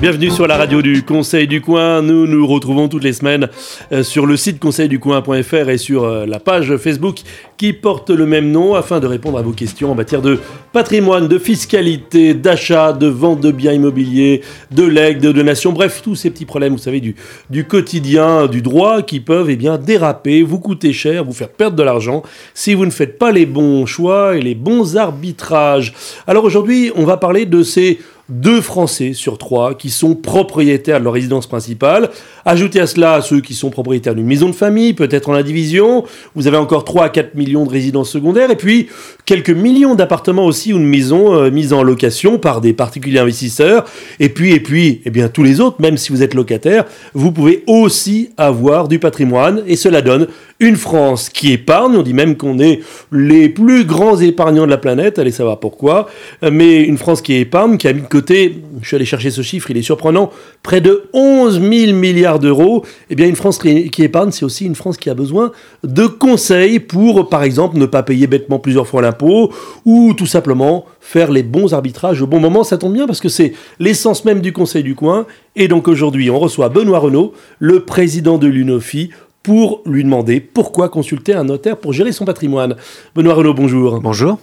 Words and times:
Bienvenue 0.00 0.30
sur 0.30 0.46
la 0.46 0.56
radio 0.56 0.80
du 0.80 1.02
Conseil 1.02 1.48
du 1.48 1.60
Coin. 1.60 2.02
Nous 2.02 2.28
nous 2.28 2.46
retrouvons 2.46 2.88
toutes 2.88 3.02
les 3.02 3.12
semaines 3.12 3.48
euh, 3.90 4.04
sur 4.04 4.26
le 4.26 4.36
site 4.36 4.60
conseilducoin.fr 4.60 5.68
et 5.68 5.76
sur 5.76 6.04
euh, 6.04 6.24
la 6.24 6.38
page 6.38 6.76
Facebook 6.76 7.16
qui 7.56 7.72
porte 7.72 8.10
le 8.10 8.24
même 8.24 8.52
nom 8.52 8.76
afin 8.76 9.00
de 9.00 9.08
répondre 9.08 9.38
à 9.38 9.42
vos 9.42 9.50
questions 9.50 9.90
en 9.90 9.96
matière 9.96 10.22
de 10.22 10.38
patrimoine, 10.72 11.26
de 11.26 11.36
fiscalité, 11.36 12.32
d'achat, 12.34 12.92
de 12.92 13.08
vente 13.08 13.40
de 13.40 13.50
biens 13.50 13.72
immobiliers, 13.72 14.42
de 14.70 14.84
legs, 14.84 15.18
de 15.18 15.32
donations, 15.32 15.72
bref, 15.72 16.00
tous 16.00 16.14
ces 16.14 16.30
petits 16.30 16.46
problèmes, 16.46 16.74
vous 16.74 16.78
savez, 16.78 17.00
du, 17.00 17.16
du 17.50 17.64
quotidien, 17.64 18.46
du 18.46 18.62
droit 18.62 19.02
qui 19.02 19.18
peuvent 19.18 19.50
eh 19.50 19.56
bien, 19.56 19.78
déraper, 19.78 20.42
vous 20.42 20.60
coûter 20.60 20.92
cher, 20.92 21.24
vous 21.24 21.32
faire 21.32 21.50
perdre 21.50 21.74
de 21.74 21.82
l'argent 21.82 22.22
si 22.54 22.72
vous 22.74 22.86
ne 22.86 22.92
faites 22.92 23.18
pas 23.18 23.32
les 23.32 23.46
bons 23.46 23.84
choix 23.84 24.36
et 24.36 24.42
les 24.42 24.54
bons 24.54 24.96
arbitrages. 24.96 25.92
Alors 26.28 26.44
aujourd'hui, 26.44 26.92
on 26.94 27.04
va 27.04 27.16
parler 27.16 27.46
de 27.46 27.64
ces 27.64 27.98
deux 28.28 28.60
Français 28.60 29.14
sur 29.14 29.38
trois 29.38 29.74
qui 29.74 29.88
sont 29.88 30.14
propriétaires 30.14 30.98
de 30.98 31.04
leur 31.04 31.14
résidence 31.14 31.46
principale. 31.46 32.10
Ajoutez 32.44 32.80
à 32.80 32.86
cela 32.86 33.22
ceux 33.22 33.40
qui 33.40 33.54
sont 33.54 33.70
propriétaires 33.70 34.14
d'une 34.14 34.26
maison 34.26 34.48
de 34.48 34.54
famille, 34.54 34.92
peut-être 34.92 35.30
en 35.30 35.34
indivision. 35.34 36.04
Vous 36.34 36.46
avez 36.46 36.58
encore 36.58 36.84
3 36.84 37.04
à 37.04 37.08
4 37.08 37.34
millions 37.34 37.64
de 37.64 37.70
résidences 37.70 38.10
secondaires 38.10 38.50
et 38.50 38.56
puis 38.56 38.88
quelques 39.24 39.50
millions 39.50 39.94
d'appartements 39.94 40.44
aussi 40.44 40.72
ou 40.72 40.78
de 40.78 40.84
maisons 40.84 41.34
euh, 41.34 41.50
mises 41.50 41.72
en 41.72 41.82
location 41.82 42.38
par 42.38 42.60
des 42.60 42.74
particuliers 42.74 43.20
investisseurs. 43.20 43.84
Et 44.20 44.28
puis, 44.28 44.52
et 44.52 44.60
puis, 44.60 45.00
eh 45.04 45.10
bien, 45.10 45.28
tous 45.28 45.42
les 45.42 45.60
autres, 45.60 45.80
même 45.80 45.96
si 45.96 46.12
vous 46.12 46.22
êtes 46.22 46.34
locataire, 46.34 46.84
vous 47.14 47.32
pouvez 47.32 47.64
aussi 47.66 48.30
avoir 48.36 48.88
du 48.88 48.98
patrimoine 48.98 49.62
et 49.66 49.76
cela 49.76 50.02
donne 50.02 50.26
une 50.60 50.76
France 50.76 51.28
qui 51.30 51.52
épargne. 51.52 51.96
On 51.96 52.02
dit 52.02 52.14
même 52.14 52.36
qu'on 52.36 52.58
est 52.58 52.80
les 53.10 53.48
plus 53.48 53.84
grands 53.84 54.18
épargnants 54.18 54.66
de 54.66 54.70
la 54.70 54.76
planète. 54.76 55.18
Allez 55.18 55.30
savoir 55.30 55.60
pourquoi. 55.60 56.08
Mais 56.42 56.82
une 56.82 56.98
France 56.98 57.22
qui 57.22 57.34
épargne, 57.34 57.76
qui 57.76 57.88
a 57.88 57.92
mis 57.92 58.02
de 58.02 58.06
je 58.28 58.86
suis 58.86 58.96
allé 58.96 59.04
chercher 59.04 59.30
ce 59.30 59.42
chiffre, 59.42 59.70
il 59.70 59.76
est 59.76 59.82
surprenant, 59.82 60.30
près 60.62 60.80
de 60.80 61.04
11 61.12 61.60
000 61.60 61.92
milliards 61.92 62.38
d'euros. 62.38 62.84
Eh 63.10 63.14
bien, 63.14 63.26
une 63.26 63.36
France 63.36 63.58
qui 63.58 64.02
épargne, 64.02 64.30
c'est 64.30 64.44
aussi 64.44 64.66
une 64.66 64.74
France 64.74 64.96
qui 64.96 65.10
a 65.10 65.14
besoin 65.14 65.52
de 65.84 66.06
conseils 66.06 66.80
pour, 66.80 67.28
par 67.28 67.42
exemple, 67.42 67.78
ne 67.78 67.86
pas 67.86 68.02
payer 68.02 68.26
bêtement 68.26 68.58
plusieurs 68.58 68.86
fois 68.86 69.02
l'impôt 69.02 69.52
ou 69.84 70.14
tout 70.14 70.26
simplement 70.26 70.86
faire 71.00 71.30
les 71.30 71.42
bons 71.42 71.74
arbitrages 71.74 72.22
au 72.22 72.26
bon 72.26 72.40
moment. 72.40 72.64
Ça 72.64 72.78
tombe 72.78 72.92
bien 72.92 73.06
parce 73.06 73.20
que 73.20 73.28
c'est 73.28 73.54
l'essence 73.78 74.24
même 74.24 74.40
du 74.40 74.52
Conseil 74.52 74.82
du 74.82 74.94
coin. 74.94 75.26
Et 75.56 75.68
donc 75.68 75.88
aujourd'hui, 75.88 76.30
on 76.30 76.38
reçoit 76.38 76.68
Benoît 76.68 76.98
Renault, 76.98 77.32
le 77.58 77.84
président 77.84 78.38
de 78.38 78.46
l'UNOFI, 78.46 79.10
pour 79.42 79.82
lui 79.86 80.04
demander 80.04 80.40
pourquoi 80.40 80.88
consulter 80.88 81.32
un 81.32 81.44
notaire 81.44 81.78
pour 81.78 81.92
gérer 81.92 82.12
son 82.12 82.24
patrimoine. 82.24 82.76
Benoît 83.14 83.34
Renaud, 83.34 83.54
bonjour. 83.54 84.00
Bonjour. 84.00 84.38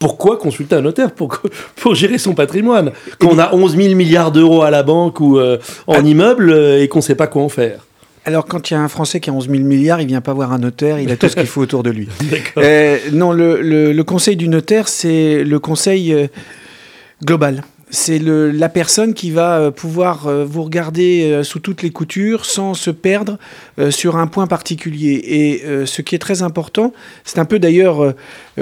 Pourquoi 0.00 0.38
consulter 0.38 0.76
un 0.76 0.80
notaire 0.80 1.12
pour, 1.12 1.42
pour 1.76 1.94
gérer 1.94 2.16
son 2.16 2.32
patrimoine 2.32 2.90
Quand 3.18 3.28
on 3.28 3.38
a 3.38 3.54
11 3.54 3.76
000 3.76 3.94
milliards 3.94 4.32
d'euros 4.32 4.62
à 4.62 4.70
la 4.70 4.82
banque 4.82 5.20
ou 5.20 5.38
euh, 5.38 5.58
en 5.86 5.96
ah. 5.96 6.00
immeuble 6.00 6.50
euh, 6.50 6.82
et 6.82 6.88
qu'on 6.88 7.00
ne 7.00 7.04
sait 7.04 7.14
pas 7.14 7.28
quoi 7.28 7.42
en 7.42 7.48
faire 7.48 7.86
alors, 8.26 8.44
quand 8.44 8.70
il 8.70 8.74
y 8.74 8.76
a 8.76 8.80
un 8.80 8.88
Français 8.88 9.18
qui 9.18 9.30
a 9.30 9.32
11 9.32 9.48
000 9.48 9.64
milliards, 9.64 10.02
il 10.02 10.06
vient 10.06 10.20
pas 10.20 10.34
voir 10.34 10.52
un 10.52 10.58
notaire, 10.58 11.00
il 11.00 11.10
a 11.10 11.16
tout 11.16 11.26
ce 11.30 11.36
qu'il 11.36 11.46
faut 11.46 11.62
autour 11.62 11.82
de 11.82 11.88
lui. 11.88 12.06
Euh, 12.58 12.98
non, 13.12 13.32
le, 13.32 13.62
le, 13.62 14.04
conseil 14.04 14.36
du 14.36 14.46
notaire, 14.46 14.88
c'est 14.88 15.42
le 15.42 15.58
conseil 15.58 16.14
global 17.24 17.64
c'est 17.90 18.20
la 18.20 18.68
personne 18.68 19.14
qui 19.14 19.30
va 19.30 19.72
pouvoir 19.72 20.28
euh, 20.28 20.44
vous 20.44 20.62
regarder 20.62 21.40
sous 21.42 21.58
toutes 21.58 21.82
les 21.82 21.90
coutures 21.90 22.44
sans 22.44 22.74
se 22.74 22.90
perdre 22.90 23.38
sur 23.90 24.16
un 24.16 24.26
point 24.26 24.46
particulier. 24.46 25.20
Et 25.24 25.86
ce 25.86 26.02
qui 26.02 26.14
est 26.14 26.18
très 26.18 26.42
important, 26.42 26.92
c'est 27.24 27.38
un 27.38 27.44
peu 27.44 27.58
d'ailleurs 27.58 28.14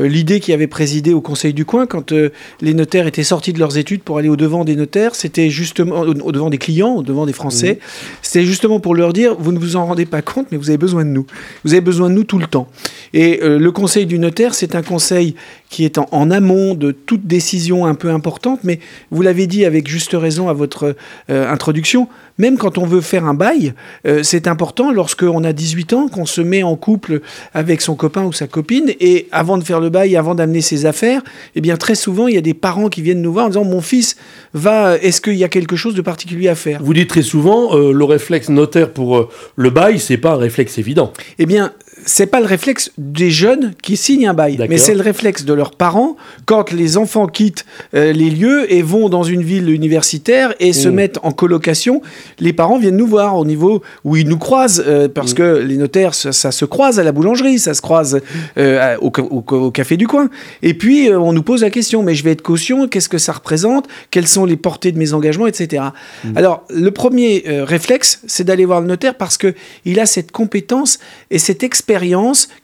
l'idée 0.07 0.41
qui 0.41 0.53
avait 0.53 0.67
présidé 0.67 1.13
au 1.13 1.21
Conseil 1.21 1.53
du 1.53 1.65
coin 1.65 1.87
quand 1.87 2.13
les 2.61 2.75
notaires 2.75 3.07
étaient 3.07 3.23
sortis 3.23 3.53
de 3.53 3.59
leurs 3.59 3.79
études 3.79 4.03
pour 4.03 4.19
aller 4.19 4.29
au 4.29 4.37
devant 4.37 4.65
des 4.65 4.77
notaires, 4.77 5.15
c'était 5.15 5.51
justement 5.51 6.01
au 6.01 6.33
devant 6.33 6.51
des 6.51 6.59
clients, 6.59 6.95
au 6.97 7.03
devant 7.03 7.27
des 7.27 7.33
Français, 7.33 7.79
c'était 8.23 8.45
justement 8.45 8.81
pour 8.81 8.95
leur 8.95 9.13
dire 9.13 9.35
vous 9.39 9.53
ne 9.53 9.59
vous 9.59 9.77
en 9.77 9.87
rendez 9.87 10.07
pas 10.07 10.23
compte, 10.23 10.47
mais 10.51 10.59
vous 10.59 10.71
avez 10.71 10.79
besoin 10.79 11.05
de 11.05 11.11
nous. 11.11 11.27
Vous 11.65 11.73
avez 11.73 11.81
besoin 11.81 12.11
de 12.11 12.15
nous 12.15 12.25
tout 12.25 12.39
le 12.39 12.47
temps. 12.47 12.69
Et 13.13 13.41
le 13.43 13.71
Conseil 13.73 14.07
du 14.07 14.19
notaire, 14.19 14.55
c'est 14.55 14.75
un 14.75 14.83
conseil 14.83 15.35
qui 15.71 15.85
est 15.85 15.99
en, 15.99 16.31
amont 16.31 16.75
de 16.75 16.93
toute 16.93 17.27
décision 17.27 17.87
un 17.87 17.95
peu 17.95 18.11
importante, 18.11 18.61
mais 18.65 18.81
vous 19.11 19.23
l'avez 19.23 19.47
dit 19.47 19.65
avec 19.65 19.89
juste 19.89 20.13
raison 20.15 20.49
à 20.49 20.53
votre 20.53 20.97
euh, 21.31 21.51
introduction, 21.51 22.09
même 22.39 22.57
quand 22.57 22.79
on 22.79 22.87
veut 22.87 23.01
faire 23.01 23.27
un 23.27 23.35
bail, 23.35 23.75
euh, 24.07 24.23
c'est 24.23 24.47
important 24.47 24.91
lorsqu'on 24.93 25.45
a 25.45 25.53
18 25.53 25.93
ans, 25.93 26.09
qu'on 26.09 26.27
se 26.27 26.41
met 26.41 26.63
en 26.63 26.77
couple 26.77 27.21
avec 27.53 27.81
son 27.81 27.97
copain 27.97 28.25
ou 28.25 28.33
sa 28.33 28.47
copine, 28.47 28.93
et 29.01 29.29
avant 29.31 29.59
de 29.59 29.65
faire 29.65 29.81
le 29.81 29.88
bail, 29.91 30.17
avant 30.17 30.35
d'amener 30.35 30.61
ses 30.61 30.87
affaires, 30.87 31.23
eh 31.55 31.61
bien 31.61 31.77
très 31.77 31.95
souvent, 31.95 32.29
il 32.29 32.35
y 32.35 32.39
a 32.39 32.43
des 32.43 32.55
parents 32.55 32.89
qui 32.89 33.03
viennent 33.03 33.23
nous 33.23 33.33
voir 33.33 33.47
en 33.47 33.49
disant, 33.49 33.65
mon 33.65 33.81
fils 33.81 34.17
va, 34.55 34.97
est-ce 34.97 35.21
qu'il 35.21 35.37
y 35.37 35.45
a 35.45 35.49
quelque 35.49 35.77
chose 35.77 35.95
de 35.95 36.03
particulier 36.03 36.49
à 36.49 36.55
faire? 36.55 36.83
Vous 36.83 36.95
dites 36.95 37.09
très 37.09 37.23
souvent, 37.23 37.77
euh, 37.77 37.93
le 37.93 38.05
réflexe 38.05 38.49
notaire 38.49 38.93
pour 38.93 39.31
le 39.57 39.71
bail, 39.71 39.99
c'est 39.99 40.17
pas 40.17 40.33
un 40.33 40.37
réflexe 40.37 40.79
évident. 40.79 41.13
Eh 41.39 41.47
bien, 41.47 41.73
c'est 42.07 42.27
pas 42.27 42.41
le 42.41 42.47
réflexe 42.47 42.91
des 42.99 43.31
jeunes 43.31 43.73
qui 43.83 43.97
signent 43.97 44.29
un 44.29 44.35
bail, 44.35 44.59
mais 44.69 44.79
c'est 44.79 44.95
le 44.95 45.03
réflexe 45.03 45.45
de 45.45 45.53
leurs 45.53 45.73
parents 45.73 46.17
quand 46.47 46.73
les 46.73 46.97
enfants 46.97 47.27
quittent 47.27 47.67
euh, 47.95 48.13
les 48.13 48.31
lieux 48.31 48.73
et 48.73 48.83
vont 48.83 49.09
dans 49.09 49.23
une 49.23 49.43
ville 49.43 49.71
universitaire 49.71 50.55
et 50.61 50.73
se 50.73 50.89
mmh. 50.89 50.95
mettent 50.95 51.19
en 51.23 51.33
colocation. 51.33 52.03
Les 52.39 52.53
parents 52.53 52.79
viennent 52.79 52.97
nous 52.97 53.07
voir 53.07 53.37
au 53.37 53.45
niveau 53.45 53.83
où 54.05 54.17
ils 54.17 54.29
nous 54.29 54.39
croisent 54.39 54.83
euh, 54.87 55.09
parce 55.09 55.33
mmh. 55.33 55.37
que 55.37 55.59
les 55.59 55.77
notaires, 55.77 56.15
ça, 56.15 56.33
se 56.33 56.65
croise 56.65 56.99
à 56.99 57.05
la 57.05 57.13
boulangerie, 57.13 57.59
ça 57.59 57.75
se 57.75 57.83
croise 57.83 58.21
euh, 58.57 58.97
au, 59.01 59.71
café 59.71 59.97
du 59.97 60.07
coin. 60.07 60.31
Et 60.63 60.75
puis 60.75 61.11
on 61.13 61.33
nous 61.33 61.43
pose 61.43 61.63
la 61.63 61.71
question 61.71 62.03
mais 62.03 62.15
je 62.15 62.25
vais 62.25 62.33
être 62.33 62.43
caution, 62.43 62.89
qu'est-ce 62.89 63.09
que 63.09 63.19
ça 63.19 63.33
représente 63.33 63.87
Quelles 64.11 64.29
sont 64.29 64.45
les 64.45 64.57
portées 64.57 64.93
de 64.93 64.99
mes 64.99 65.13
engagements, 65.13 65.47
etc. 65.47 65.85
Mmh. 66.25 66.37
Alors 66.37 66.65
le 66.71 66.91
premier 66.91 67.45
réflexe, 67.47 68.21
c'est 68.27 68.45
d'aller 68.45 68.65
voir 68.65 68.81
le 68.81 68.87
notaire 68.87 69.15
parce 69.15 69.37
que 69.37 69.55
il 69.85 70.01
a 70.01 70.07
cette 70.07 70.33
compétence 70.33 70.99
et 71.31 71.39
cette 71.39 71.63
expérience 71.63 71.88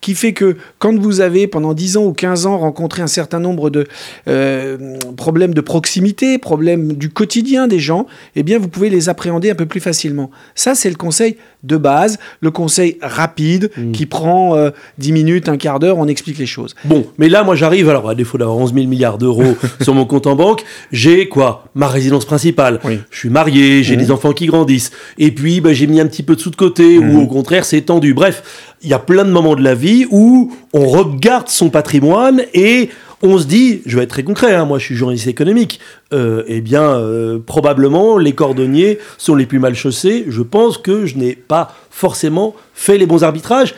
qui 0.01 0.15
fait 0.15 0.33
que 0.33 0.57
quand 0.79 0.97
vous 0.99 1.21
avez 1.21 1.47
pendant 1.47 1.75
10 1.75 1.97
ans 1.97 2.05
ou 2.05 2.13
15 2.13 2.47
ans 2.47 2.59
rencontré 2.59 3.03
un 3.03 3.07
certain 3.07 3.41
nombre 3.41 3.71
de 3.71 3.87
euh, 4.29 4.97
problèmes 5.17 5.55
de 5.55 5.61
proximité, 5.61 6.39
problèmes 6.39 6.93
du 6.93 7.09
quotidien 7.11 7.67
des 7.67 7.79
gens, 7.79 8.07
eh 8.37 8.43
bien 8.43 8.59
vous 8.59 8.69
pouvez 8.69 8.91
les 8.91 9.09
appréhender 9.09 9.51
un 9.51 9.55
peu 9.55 9.67
plus 9.67 9.81
facilement. 9.81 10.31
Ça, 10.55 10.75
c'est 10.75 10.91
le 10.91 10.97
conseil 10.97 11.37
de 11.65 11.77
base, 11.77 12.19
le 12.41 12.51
conseil 12.51 12.99
rapide 13.03 13.71
mmh. 13.77 13.93
qui 13.93 14.07
prend 14.07 14.55
10 14.99 15.11
euh, 15.11 15.13
minutes, 15.13 15.49
un 15.49 15.57
quart 15.57 15.81
d'heure, 15.81 15.99
on 15.99 16.07
explique 16.07 16.39
les 16.39 16.47
choses. 16.47 16.75
Bon, 16.85 17.07
mais 17.19 17.29
là, 17.29 17.43
moi 17.43 17.57
j'arrive, 17.57 17.89
alors 17.89 18.09
à 18.09 18.15
défaut 18.15 18.39
d'avoir 18.39 18.57
11 18.59 18.75
000 18.75 18.87
milliards 18.87 19.19
d'euros 19.19 19.57
sur 19.81 19.95
mon 19.95 20.05
compte 20.05 20.27
en 20.27 20.37
banque, 20.37 20.63
j'ai 20.93 21.29
quoi 21.29 21.65
Ma 21.75 21.89
résidence 21.89 22.25
principale. 22.25 22.81
Je 23.11 23.19
suis 23.19 23.31
marié, 23.31 23.83
j'ai 23.83 23.97
mmh. 23.97 24.01
des 24.01 24.11
enfants 24.11 24.33
qui 24.33 24.47
grandissent. 24.47 24.93
Et 25.19 25.31
puis, 25.33 25.61
bah, 25.61 25.73
j'ai 25.73 25.87
mis 25.87 26.01
un 26.01 26.07
petit 26.07 26.23
peu 26.23 26.37
de 26.37 26.41
sous 26.41 26.51
de 26.51 26.57
côté, 26.57 26.99
ou 26.99 27.05
mmh. 27.05 27.17
au 27.17 27.27
contraire, 27.27 27.65
c'est 27.65 27.81
tendu. 27.83 28.15
Bref, 28.15 28.75
il 28.83 28.91
y 28.91 28.95
a 28.95 28.99
plein 28.99 29.25
de 29.25 29.31
moments 29.31 29.57
de 29.57 29.63
la 29.63 29.75
vie 29.75 30.07
où 30.11 30.53
on 30.73 30.87
regarde 30.87 31.49
son 31.49 31.71
patrimoine 31.71 32.43
et 32.53 32.91
on 33.23 33.39
se 33.39 33.47
dit, 33.47 33.83
je 33.87 33.97
vais 33.97 34.05
être 34.05 34.11
très 34.11 34.23
concret, 34.23 34.55
hein, 34.55 34.65
moi 34.65 34.79
je 34.79 34.85
suis 34.85 34.95
journaliste 34.95 35.27
économique, 35.27 35.81
euh, 36.13 36.45
eh 36.47 36.61
bien 36.61 36.83
euh, 36.83 37.39
probablement 37.39 38.19
les 38.19 38.33
cordonniers 38.33 38.99
sont 39.19 39.35
les 39.35 39.47
plus 39.47 39.59
mal 39.59 39.75
chaussés. 39.75 40.25
Je 40.29 40.43
pense 40.43 40.79
que 40.79 41.07
je 41.07 41.17
n'ai 41.17 41.35
pas 41.35 41.75
forcément 41.91 42.55
fait 42.75 42.99
les 42.99 43.07
bons 43.07 43.25
arbitrages 43.25 43.75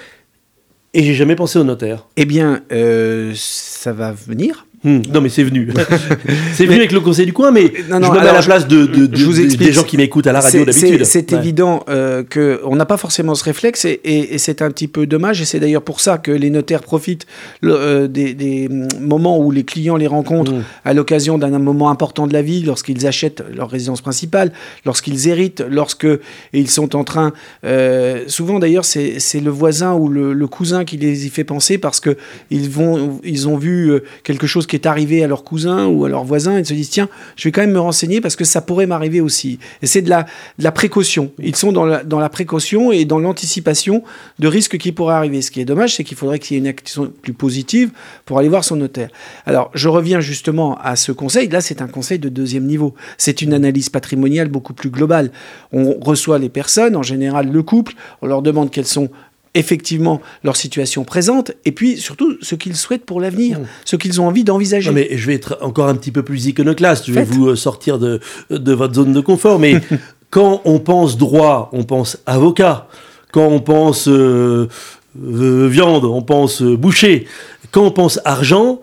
et 0.95 1.03
j'ai 1.03 1.15
jamais 1.15 1.37
pensé 1.37 1.59
au 1.59 1.65
notaire. 1.65 2.07
Eh 2.17 2.25
bien, 2.25 2.63
euh, 2.73 3.33
ça 3.35 3.93
va 3.93 4.13
venir. 4.13 4.66
Hmm. 4.87 5.03
non, 5.13 5.21
mais 5.21 5.31
c'est 5.31 5.43
venu. 5.43 5.69
c'est 6.55 6.65
venu 6.65 6.77
avec 6.77 6.93
le 6.93 7.01
conseil 7.01 7.27
du 7.27 7.33
coin, 7.33 7.51
mais 7.51 7.73
je 7.89 7.93
me 7.93 7.99
mets 7.99 8.29
à 8.29 8.33
la 8.33 8.41
place 8.41 8.69
de, 8.69 8.87
des 8.87 9.73
gens 9.73 9.83
qui 9.83 9.97
m'écoutent 9.97 10.29
à 10.29 10.33
la 10.33 10.39
radio 10.39 10.65
d'habitude. 10.65 11.05
C'est 11.05 11.33
évident 11.33 11.85
euh, 11.89 12.23
qu'on 12.23 12.77
n'a 12.77 12.87
pas 12.87 12.97
forcément 12.97 13.35
ce 13.35 13.43
réflexe 13.43 13.85
et, 13.85 14.39
c'est 14.39 14.63
un 14.63 14.71
petit 14.71 14.87
peu 14.87 15.09
dommage. 15.09 15.41
Et 15.41 15.45
c'est 15.45 15.59
d'ailleurs 15.59 15.83
pour 15.83 15.99
ça 15.99 16.19
que 16.19 16.31
les 16.31 16.51
notaires 16.51 16.83
profitent 16.83 17.27
euh, 17.65 18.07
des, 18.07 18.69
moments 19.01 19.41
où 19.41 19.51
les 19.51 19.65
clients 19.65 19.97
les 19.97 20.07
rencontrent 20.07 20.53
hmm. 20.53 20.63
à 20.85 20.95
l'occasion 20.95 21.37
d'un 21.37 21.59
moment 21.59 21.91
important 21.91 22.29
de 22.29 22.33
la 22.33 22.43
vie, 22.43 22.63
lorsqu'ils 22.63 23.09
achètent 23.09 23.43
leur 23.53 23.69
résidence 23.69 24.03
principale, 24.03 24.53
lorsqu'ils 24.85 25.27
héritent, 25.27 25.65
lorsque 25.69 26.07
ils 26.53 26.71
sont 26.71 26.95
en 26.95 27.03
train. 27.03 27.33
Euh, 27.65 28.23
souvent 28.29 28.61
d'ailleurs, 28.61 28.85
c'est 28.85 29.41
le 29.41 29.51
voisin 29.51 29.95
ou 29.95 30.09
le, 30.09 30.33
le, 30.33 30.47
cousin 30.47 30.85
qui 30.85 30.97
les 30.97 31.27
y 31.27 31.29
fait 31.29 31.43
penser 31.43 31.77
parce 31.77 31.99
que 31.99 32.17
ils 32.51 32.79
ont 33.49 33.57
vu 33.57 34.01
quelque 34.23 34.47
chose 34.47 34.69
qui 34.69 34.76
est 34.77 34.87
arrivé 34.87 35.25
à 35.25 35.27
leur 35.27 35.43
cousin 35.43 35.87
ou 35.87 36.05
à 36.05 36.09
leur 36.09 36.25
voisin, 36.25 36.59
ils 36.59 36.65
se 36.65 36.75
disent 36.75 36.91
tiens, 36.91 37.09
je 37.35 37.49
vais 37.49 37.53
quand 37.53 37.63
même 37.63 37.73
me 37.73 37.81
renseigner 37.81 38.21
parce 38.21 38.37
que 38.37 38.45
ça 38.45 38.61
pourrait 38.61 38.87
m'arriver 38.87 39.21
aussi. 39.21 39.59
Et 39.83 39.87
c'est 39.87 40.03
de 40.03 40.11
la, 40.11 40.73
précaution. 40.73 41.33
Ils 41.43 41.57
sont 41.57 41.73
dans 41.73 41.85
la, 41.85 42.29
précaution 42.29 42.93
et 42.93 43.05
dans 43.05 43.19
l'anticipation 43.19 44.03
de 44.39 44.49
risques 44.49 44.79
qui 44.79 44.93
pourraient 44.93 45.15
arriver. 45.15 45.43
Ce 45.43 45.51
qui 45.51 45.61
est 45.61 45.65
dommage, 45.65 45.97
c'est 45.97 46.05
qu'il 46.05 46.17
faudrait 46.17 46.39
qu'il 46.39 46.55
y 46.55 46.59
ait 46.59 46.61
une 46.61 46.69
action 46.69 47.13
plus 47.23 47.33
positive 47.33 47.91
pour 48.25 48.39
aller 48.39 48.49
voir 48.49 48.63
son 48.63 48.77
notaire. 48.77 49.09
Alors, 49.47 49.71
je 49.75 49.89
reviens 49.89 50.21
justement 50.21 50.79
à 50.79 50.97
ce 50.97 51.13
conseil. 51.13 51.49
Là, 51.49 51.61
c'est 51.61 51.83
un 51.83 51.89
conseil 51.89 52.19
de 52.19 52.29
deuxième 52.29 52.67
niveau. 52.67 52.95
C'est 53.19 53.43
une 53.43 53.53
analyse 53.53 53.89
patrimoniale 53.89 54.49
beaucoup 54.49 54.75
plus 54.75 54.91
globale. 54.91 55.31
On 55.73 55.97
reçoit 56.01 56.39
les 56.39 56.49
personnes, 56.49 56.97
en 56.97 57.03
général 57.03 57.51
le 57.51 57.63
couple, 57.63 57.95
on 58.23 58.27
leur 58.27 58.43
demande 58.43 58.71
quelles 58.71 58.87
sont 58.87 59.09
effectivement 59.57 60.21
leur 60.45 60.57
situation 60.57 61.05
présente 61.05 61.53
et 61.65 61.73
puis 61.73 61.97
surtout 61.97 62.37
ce 62.43 62.55
qu'ils 62.55 62.77
souhaitent 62.77 63.05
pour 63.05 63.21
l'avenir, 63.21 63.59
mmh. 63.59 63.67
ce 63.85 63.97
qu'ils 63.97 64.21
ont 64.21 64.29
envie 64.29 64.45
d'envisager. 64.45 64.91
Mais 64.93 65.09
je 65.17 65.27
vais 65.27 65.35
être 65.35 65.59
encore 65.63 65.89
un 65.89 65.95
petit 65.97 66.13
peu 66.13 66.23
plus 66.23 66.47
iconoclaste, 66.47 67.07
je 67.07 67.13
vais 67.13 67.25
vous 67.25 67.49
euh, 67.49 67.57
sortir 67.57 67.99
de, 67.99 68.21
de 68.51 68.73
votre 68.73 68.95
zone 68.95 69.13
de 69.13 69.21
confort, 69.21 69.59
mais 69.59 69.81
quand 70.31 70.61
on 70.65 70.79
pense 70.79 71.17
droit, 71.17 71.71
on 71.73 71.85
pense 71.85 72.19
avocat. 72.27 72.89
Quand 73.33 73.47
on 73.47 73.61
pense 73.61 74.09
euh, 74.09 74.69
euh, 75.23 75.69
viande, 75.69 76.05
on 76.05 76.23
pense 76.23 76.63
boucher. 76.63 77.27
Quand 77.71 77.85
on 77.85 77.91
pense 77.91 78.21
argent, 78.25 78.81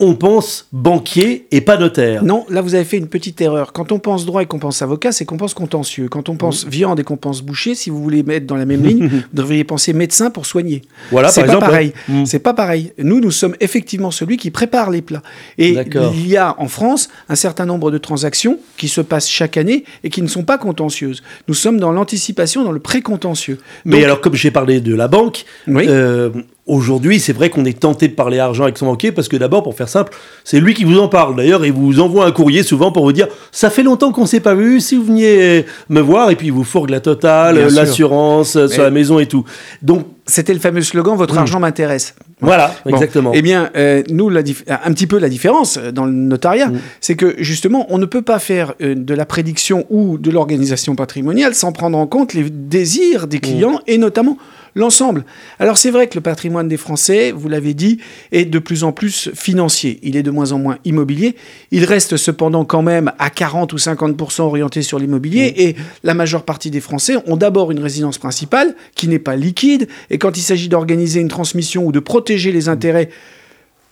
on 0.00 0.14
pense 0.14 0.66
banquier 0.72 1.46
et 1.52 1.60
pas 1.60 1.76
notaire. 1.76 2.24
Non, 2.24 2.44
là 2.48 2.62
vous 2.62 2.74
avez 2.74 2.84
fait 2.84 2.96
une 2.96 3.06
petite 3.06 3.40
erreur. 3.40 3.72
Quand 3.72 3.92
on 3.92 4.00
pense 4.00 4.26
droit 4.26 4.42
et 4.42 4.46
qu'on 4.46 4.58
pense 4.58 4.82
avocat, 4.82 5.12
c'est 5.12 5.24
qu'on 5.24 5.36
pense 5.36 5.54
contentieux. 5.54 6.08
Quand 6.08 6.28
on 6.28 6.36
pense 6.36 6.66
viande 6.66 6.98
et 6.98 7.04
qu'on 7.04 7.16
pense 7.16 7.42
boucher, 7.42 7.76
si 7.76 7.90
vous 7.90 8.02
voulez 8.02 8.24
mettre 8.24 8.46
dans 8.46 8.56
la 8.56 8.66
même 8.66 8.84
ligne, 8.84 9.06
vous 9.08 9.20
devriez 9.32 9.62
penser 9.62 9.92
médecin 9.92 10.30
pour 10.30 10.46
soigner. 10.46 10.82
Voilà, 11.12 11.28
c'est 11.28 11.44
pas 11.44 11.58
pareil. 11.58 11.92
Mm. 12.08 12.26
C'est 12.26 12.40
pas 12.40 12.54
pareil. 12.54 12.92
Nous, 12.98 13.20
nous 13.20 13.30
sommes 13.30 13.54
effectivement 13.60 14.10
celui 14.10 14.36
qui 14.36 14.50
prépare 14.50 14.90
les 14.90 15.00
plats. 15.00 15.22
Et 15.58 15.76
il 16.14 16.26
y 16.26 16.36
a 16.36 16.56
en 16.58 16.66
France 16.68 17.08
un 17.28 17.36
certain 17.36 17.64
nombre 17.64 17.92
de 17.92 17.98
transactions 17.98 18.58
qui 18.76 18.88
se 18.88 19.00
passent 19.00 19.28
chaque 19.28 19.56
année 19.56 19.84
et 20.02 20.10
qui 20.10 20.22
ne 20.22 20.28
sont 20.28 20.42
pas 20.42 20.58
contentieuses. 20.58 21.22
Nous 21.46 21.54
sommes 21.54 21.78
dans 21.78 21.92
l'anticipation, 21.92 22.64
dans 22.64 22.72
le 22.72 22.80
pré-contentieux. 22.80 23.58
Mais 23.84 24.02
alors, 24.04 24.20
comme 24.20 24.34
j'ai 24.34 24.50
parlé 24.50 24.80
de 24.80 24.94
la 24.94 25.06
banque, 25.06 25.44
oui. 25.68 25.86
Euh, 25.88 26.30
Aujourd'hui, 26.66 27.20
c'est 27.20 27.34
vrai 27.34 27.50
qu'on 27.50 27.66
est 27.66 27.78
tenté 27.78 28.08
de 28.08 28.14
parler 28.14 28.38
argent 28.38 28.62
avec 28.62 28.78
son 28.78 28.86
banquier 28.86 29.12
parce 29.12 29.28
que 29.28 29.36
d'abord, 29.36 29.62
pour 29.62 29.76
faire 29.76 29.90
simple, 29.90 30.16
c'est 30.44 30.60
lui 30.60 30.72
qui 30.72 30.84
vous 30.84 30.98
en 30.98 31.08
parle. 31.08 31.36
D'ailleurs, 31.36 31.66
il 31.66 31.74
vous 31.74 32.00
envoie 32.00 32.24
un 32.24 32.32
courrier 32.32 32.62
souvent 32.62 32.90
pour 32.90 33.04
vous 33.04 33.12
dire 33.12 33.28
ça 33.52 33.68
fait 33.68 33.82
longtemps 33.82 34.12
qu'on 34.12 34.24
s'est 34.24 34.40
pas 34.40 34.54
vu. 34.54 34.80
Si 34.80 34.96
vous 34.96 35.04
veniez 35.04 35.66
me 35.90 36.00
voir, 36.00 36.30
et 36.30 36.36
puis 36.36 36.46
il 36.46 36.54
vous 36.54 36.64
fourgue 36.64 36.88
la 36.88 37.00
totale, 37.00 37.68
l'assurance 37.68 38.56
euh, 38.56 38.66
sur 38.66 38.82
la 38.82 38.90
maison 38.90 39.18
et 39.18 39.26
tout. 39.26 39.44
Donc 39.82 40.06
c'était 40.26 40.54
le 40.54 40.58
fameux 40.58 40.80
slogan 40.80 41.16
votre 41.16 41.34
hmm. 41.34 41.38
argent 41.38 41.60
m'intéresse. 41.60 42.14
Voilà, 42.40 42.74
exactement. 42.86 43.32
Eh 43.34 43.42
bien, 43.42 43.68
euh, 43.76 44.02
nous, 44.08 44.30
la 44.30 44.40
un 44.40 44.92
petit 44.94 45.06
peu 45.06 45.18
la 45.18 45.28
différence 45.28 45.76
euh, 45.76 45.92
dans 45.92 46.06
le 46.06 46.12
notariat, 46.12 46.68
hmm. 46.68 46.78
c'est 47.02 47.14
que 47.14 47.34
justement, 47.40 47.84
on 47.90 47.98
ne 47.98 48.06
peut 48.06 48.22
pas 48.22 48.38
faire 48.38 48.72
de 48.80 49.14
la 49.14 49.26
prédiction 49.26 49.84
ou 49.90 50.16
de 50.16 50.30
l'organisation 50.30 50.96
patrimoniale 50.96 51.54
sans 51.54 51.72
prendre 51.72 51.98
en 51.98 52.06
compte 52.06 52.32
les 52.32 52.48
désirs 52.48 53.26
des 53.26 53.36
hmm. 53.36 53.40
clients 53.40 53.80
et 53.86 53.98
notamment 53.98 54.38
l'ensemble. 54.74 55.24
Alors 55.58 55.76
c'est 55.76 55.90
vrai 55.90 56.08
que 56.08 56.14
le 56.14 56.20
patrimoine 56.20 56.68
des 56.68 56.76
Français, 56.76 57.32
vous 57.32 57.48
l'avez 57.48 57.74
dit, 57.74 57.98
est 58.32 58.44
de 58.44 58.58
plus 58.58 58.84
en 58.84 58.92
plus 58.92 59.30
financier. 59.34 59.98
Il 60.02 60.16
est 60.16 60.22
de 60.22 60.30
moins 60.30 60.52
en 60.52 60.58
moins 60.58 60.78
immobilier. 60.84 61.36
Il 61.70 61.84
reste 61.84 62.16
cependant 62.16 62.64
quand 62.64 62.82
même 62.82 63.12
à 63.18 63.30
40 63.30 63.72
ou 63.72 63.76
50% 63.76 64.42
orienté 64.42 64.82
sur 64.82 64.98
l'immobilier. 64.98 65.50
Mmh. 65.50 65.60
Et 65.60 65.76
la 66.02 66.14
majeure 66.14 66.44
partie 66.44 66.70
des 66.70 66.80
Français 66.80 67.14
ont 67.26 67.36
d'abord 67.36 67.70
une 67.70 67.80
résidence 67.80 68.18
principale 68.18 68.74
qui 68.94 69.08
n'est 69.08 69.18
pas 69.18 69.36
liquide. 69.36 69.88
Et 70.10 70.18
quand 70.18 70.36
il 70.36 70.42
s'agit 70.42 70.68
d'organiser 70.68 71.20
une 71.20 71.28
transmission 71.28 71.86
ou 71.86 71.92
de 71.92 72.00
protéger 72.00 72.52
les 72.52 72.68
intérêts, 72.68 73.10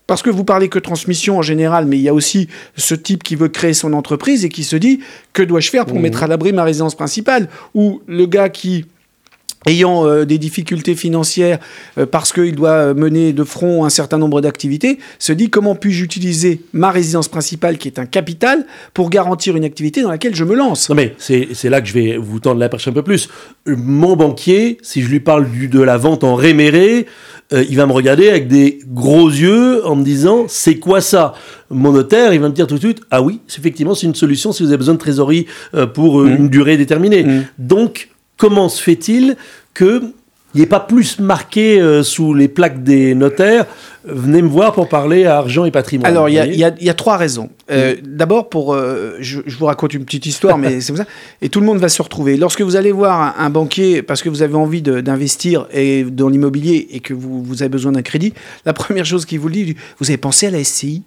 parce 0.08 0.23
que 0.23 0.31
vous 0.31 0.44
parlez 0.44 0.69
que 0.69 0.81
transmission 0.81 1.38
en 1.38 1.43
général, 1.43 1.87
mais 1.87 1.96
il 1.96 2.02
y 2.02 2.08
a 2.08 2.14
aussi 2.14 2.49
ce 2.76 2.94
type 2.94 3.23
qui 3.23 3.37
veut 3.37 3.49
créer 3.49 3.73
son 3.73 3.93
entreprise 3.93 4.44
et 4.44 4.49
qui 4.49 4.64
se 4.64 4.76
dit 4.76 5.00
que 5.32 5.43
dois-je 5.43 5.70
faire 5.70 5.87
pour 5.87 5.99
mmh. 5.99 6.02
mettre 6.02 6.23
à 6.25 6.26
l'abri 6.26 6.52
ma 6.52 6.64
résidence 6.64 6.96
principale? 6.96 7.49
Ou 7.75 8.02
le 8.06 8.26
gars 8.26 8.49
qui 8.49 8.84
ayant 9.67 10.06
euh, 10.06 10.25
des 10.25 10.38
difficultés 10.38 10.94
financières 10.94 11.59
euh, 11.99 12.06
parce 12.06 12.32
qu'il 12.32 12.55
doit 12.55 12.94
mener 12.94 13.32
de 13.32 13.44
front 13.44 13.85
un 13.85 13.91
certain 13.91 14.19
nombre 14.19 14.41
d'activités, 14.41 14.99
se 15.19 15.32
dit 15.32 15.50
comment 15.50 15.75
puis-je 15.75 16.05
utiliser 16.05 16.62
ma 16.73 16.91
résidence 16.91 17.29
principale, 17.29 17.79
qui 17.79 17.88
est 17.88 17.99
un 17.99 18.06
capital, 18.06 18.67
pour 18.94 19.11
garantir 19.11 19.56
une 19.56 19.64
activité 19.64 20.03
dans 20.03 20.11
laquelle 20.11 20.35
je 20.35 20.44
me 20.44 20.55
lance? 20.55 20.88
Non 20.88 20.97
mais 20.97 21.14
c'est 21.19 21.69
là 21.69 21.81
que 21.81 21.88
je 21.88 21.94
vais 21.94 22.17
vous 22.17 22.41
tendre 22.41 22.61
la 22.61 22.69
perche 22.69 22.88
un 22.88 22.93
peu 22.93 23.03
plus. 23.03 23.29
Mon 23.67 24.17
banquier, 24.17 24.79
si 24.82 25.03
je 25.03 25.09
lui 25.09 25.20
parle 25.20 25.50
du, 25.50 25.69
de 25.69 25.81
la 25.81 25.97
vente 25.97 26.25
en 26.25 26.35
réméré, 26.35 27.06
euh, 27.53 27.65
il 27.69 27.76
va 27.76 27.87
me 27.87 27.93
regarder 27.93 28.29
avec 28.29 28.49
des 28.49 28.81
gros 28.88 29.29
yeux 29.29 29.87
en 29.87 29.97
me 29.97 30.05
disant 30.05 30.47
c'est 30.49 30.76
quoi 30.76 31.00
ça? 31.00 31.35
Mon 31.70 31.93
notaire, 31.93 32.35
il 32.35 32.41
va 32.41 32.49
me 32.49 32.55
dire 32.55 32.67
tout 32.67 32.75
de 32.75 32.81
suite 32.81 33.00
ah 33.11 33.23
oui, 33.23 33.41
effectivement 33.56 33.94
c'est 33.94 34.06
une 34.06 34.15
solution 34.15 34.53
si 34.53 34.62
vous 34.62 34.70
avez 34.70 34.79
besoin 34.79 34.94
de 34.94 34.99
trésorerie 34.99 35.47
pour 35.94 36.20
mmh. 36.20 36.29
une 36.29 36.49
durée 36.49 36.76
déterminée. 36.76 37.25
Mmh. 37.25 37.44
Donc 37.58 38.08
comment 38.37 38.69
se 38.69 38.82
fait-il 38.82 39.37
que 39.75 40.12
il 40.55 40.61
n'est 40.61 40.67
pas 40.67 40.81
plus 40.81 41.19
marqué 41.19 41.81
euh, 41.81 42.02
sous 42.02 42.34
les 42.34 42.49
plaques 42.49 42.82
des 42.82 43.14
notaires. 43.14 43.64
Venez 44.05 44.43
me 44.43 44.49
voir 44.49 44.73
pour 44.73 44.88
parler 44.88 45.25
à 45.25 45.38
argent 45.38 45.64
et 45.64 45.70
patrimoine. 45.70 46.11
Alors, 46.11 46.29
il 46.29 46.34
y, 46.34 46.64
a 46.64 46.94
trois 46.94 47.17
raisons. 47.17 47.49
Euh, 47.70 47.96
d'abord, 48.02 48.50
pour, 48.50 48.75
euh, 48.75 49.17
je, 49.20 49.40
vous 49.58 49.67
raconte 49.67 49.94
une 49.94 50.05
petite 50.05 50.26
histoire, 50.26 50.58
mais 50.58 50.81
c'est 50.82 50.94
ça. 50.94 51.06
Et 51.40 51.49
tout 51.49 51.61
le 51.61 51.67
monde 51.67 51.79
va 51.79 51.88
se 51.88 52.02
retrouver. 52.02 52.37
Lorsque 52.37 52.61
vous 52.61 52.76
allez 52.76 52.93
voir 52.93 53.34
un, 53.38 53.50
banquier 53.50 54.02
parce 54.02 54.23
que 54.23 54.29
vous 54.29 54.43
avez 54.43 54.56
envie 54.56 54.82
d'investir 54.82 55.69
dans 56.11 56.29
l'immobilier 56.29 56.88
et 56.90 57.00
que 57.00 57.14
vous, 57.14 57.43
vous, 57.43 57.62
avez 57.62 57.70
besoin 57.70 57.93
d'un 57.93 58.02
crédit, 58.02 58.34
la 58.67 58.73
première 58.73 59.06
chose 59.06 59.25
qu'il 59.25 59.40
vous 59.40 59.50
dit, 59.50 59.76
vous 60.00 60.11
avez 60.11 60.19
pensé 60.19 60.49
à 60.49 60.50
la 60.50 60.62
SCI 60.62 61.02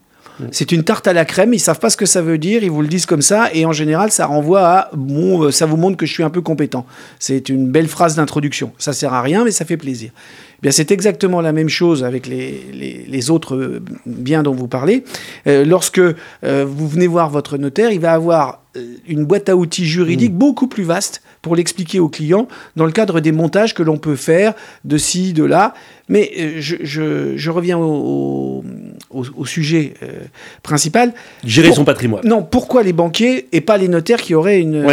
c'est 0.52 0.72
une 0.72 0.84
tarte 0.84 1.08
à 1.08 1.14
la 1.14 1.26
crème, 1.26 1.54
ils 1.54 1.60
savent 1.60 1.80
pas 1.80 1.90
ce 1.90 1.98
que 1.98 2.06
ça 2.06 2.22
veut 2.22 2.38
dire, 2.38 2.64
ils 2.64 2.72
vous 2.72 2.82
le 2.82 2.88
disent 2.88 3.06
comme 3.06 3.22
ça, 3.22 3.50
et 3.54 3.66
en 3.66 3.72
général, 3.72 4.12
ça 4.12 4.26
renvoie 4.26 4.68
à 4.68 4.90
bon, 4.94 5.44
euh, 5.44 5.52
ça 5.52 5.66
vous 5.66 5.78
montre 5.78 5.98
que 5.98 6.06
je 6.06 6.14
suis 6.14 6.24
un 6.24 6.30
peu 6.30 6.42
compétent. 6.42 6.86
C'est 7.20 7.50
une 7.50 7.70
belle 7.70 7.88
phrase 7.88 8.16
d'introduction. 8.16 8.72
Ça 8.78 8.94
sert 8.94 9.14
à 9.14 9.22
rien, 9.22 9.44
mais 9.44 9.52
ça 9.52 9.66
fait 9.66 9.78
plaisir. 9.78 10.12
Eh 10.58 10.62
bien, 10.62 10.72
c'est 10.72 10.92
exactement 10.92 11.42
la 11.42 11.52
même 11.52 11.70
chose 11.70 12.04
avec 12.04 12.28
les, 12.28 13.30
autres 13.30 13.56
euh, 13.56 13.84
biens 14.06 14.44
dont 14.44 14.54
vous 14.54 14.68
parlez. 14.68 15.04
Euh, 15.48 15.66
lorsque 15.66 16.00
vous 16.00 16.88
venez 16.88 17.08
voir 17.08 17.30
votre 17.30 17.58
notaire, 17.58 17.92
il 17.92 18.00
va 18.00 18.14
avoir 18.14 18.62
une 19.08 19.26
boîte 19.26 19.48
à 19.50 19.56
outils 19.56 19.86
juridique 19.86 20.34
mmh. 20.34 20.38
beaucoup 20.38 20.68
plus 20.68 20.84
vaste 20.84 21.22
pour 21.42 21.56
l'expliquer 21.56 22.00
aux 22.00 22.10
clients 22.10 22.48
dans 22.76 22.86
le 22.86 22.92
cadre 22.92 23.20
des 23.20 23.32
montages 23.32 23.74
que 23.74 23.84
l'on 23.84 23.98
peut 23.98 24.16
faire 24.16 24.54
de 24.84 24.98
ci, 24.98 25.32
de 25.32 25.44
là. 25.44 25.74
Mais 26.08 26.32
euh, 26.40 26.52
je, 26.60 27.50
reviens 27.50 27.80
au, 27.80 28.64
sujet 29.46 29.94
euh, 30.04 30.08
principal. 30.62 31.14
Gérer 31.44 31.72
son 31.72 31.84
patrimoine. 31.84 32.22
Non, 32.28 32.44
pourquoi 32.44 32.84
les 32.84 32.94
banquiers 32.94 33.48
et 33.52 33.62
pas 33.62 33.78
les 33.78 33.88
notaires 33.88 34.22
qui 34.22 34.36
auraient 34.36 34.60
une. 34.60 34.86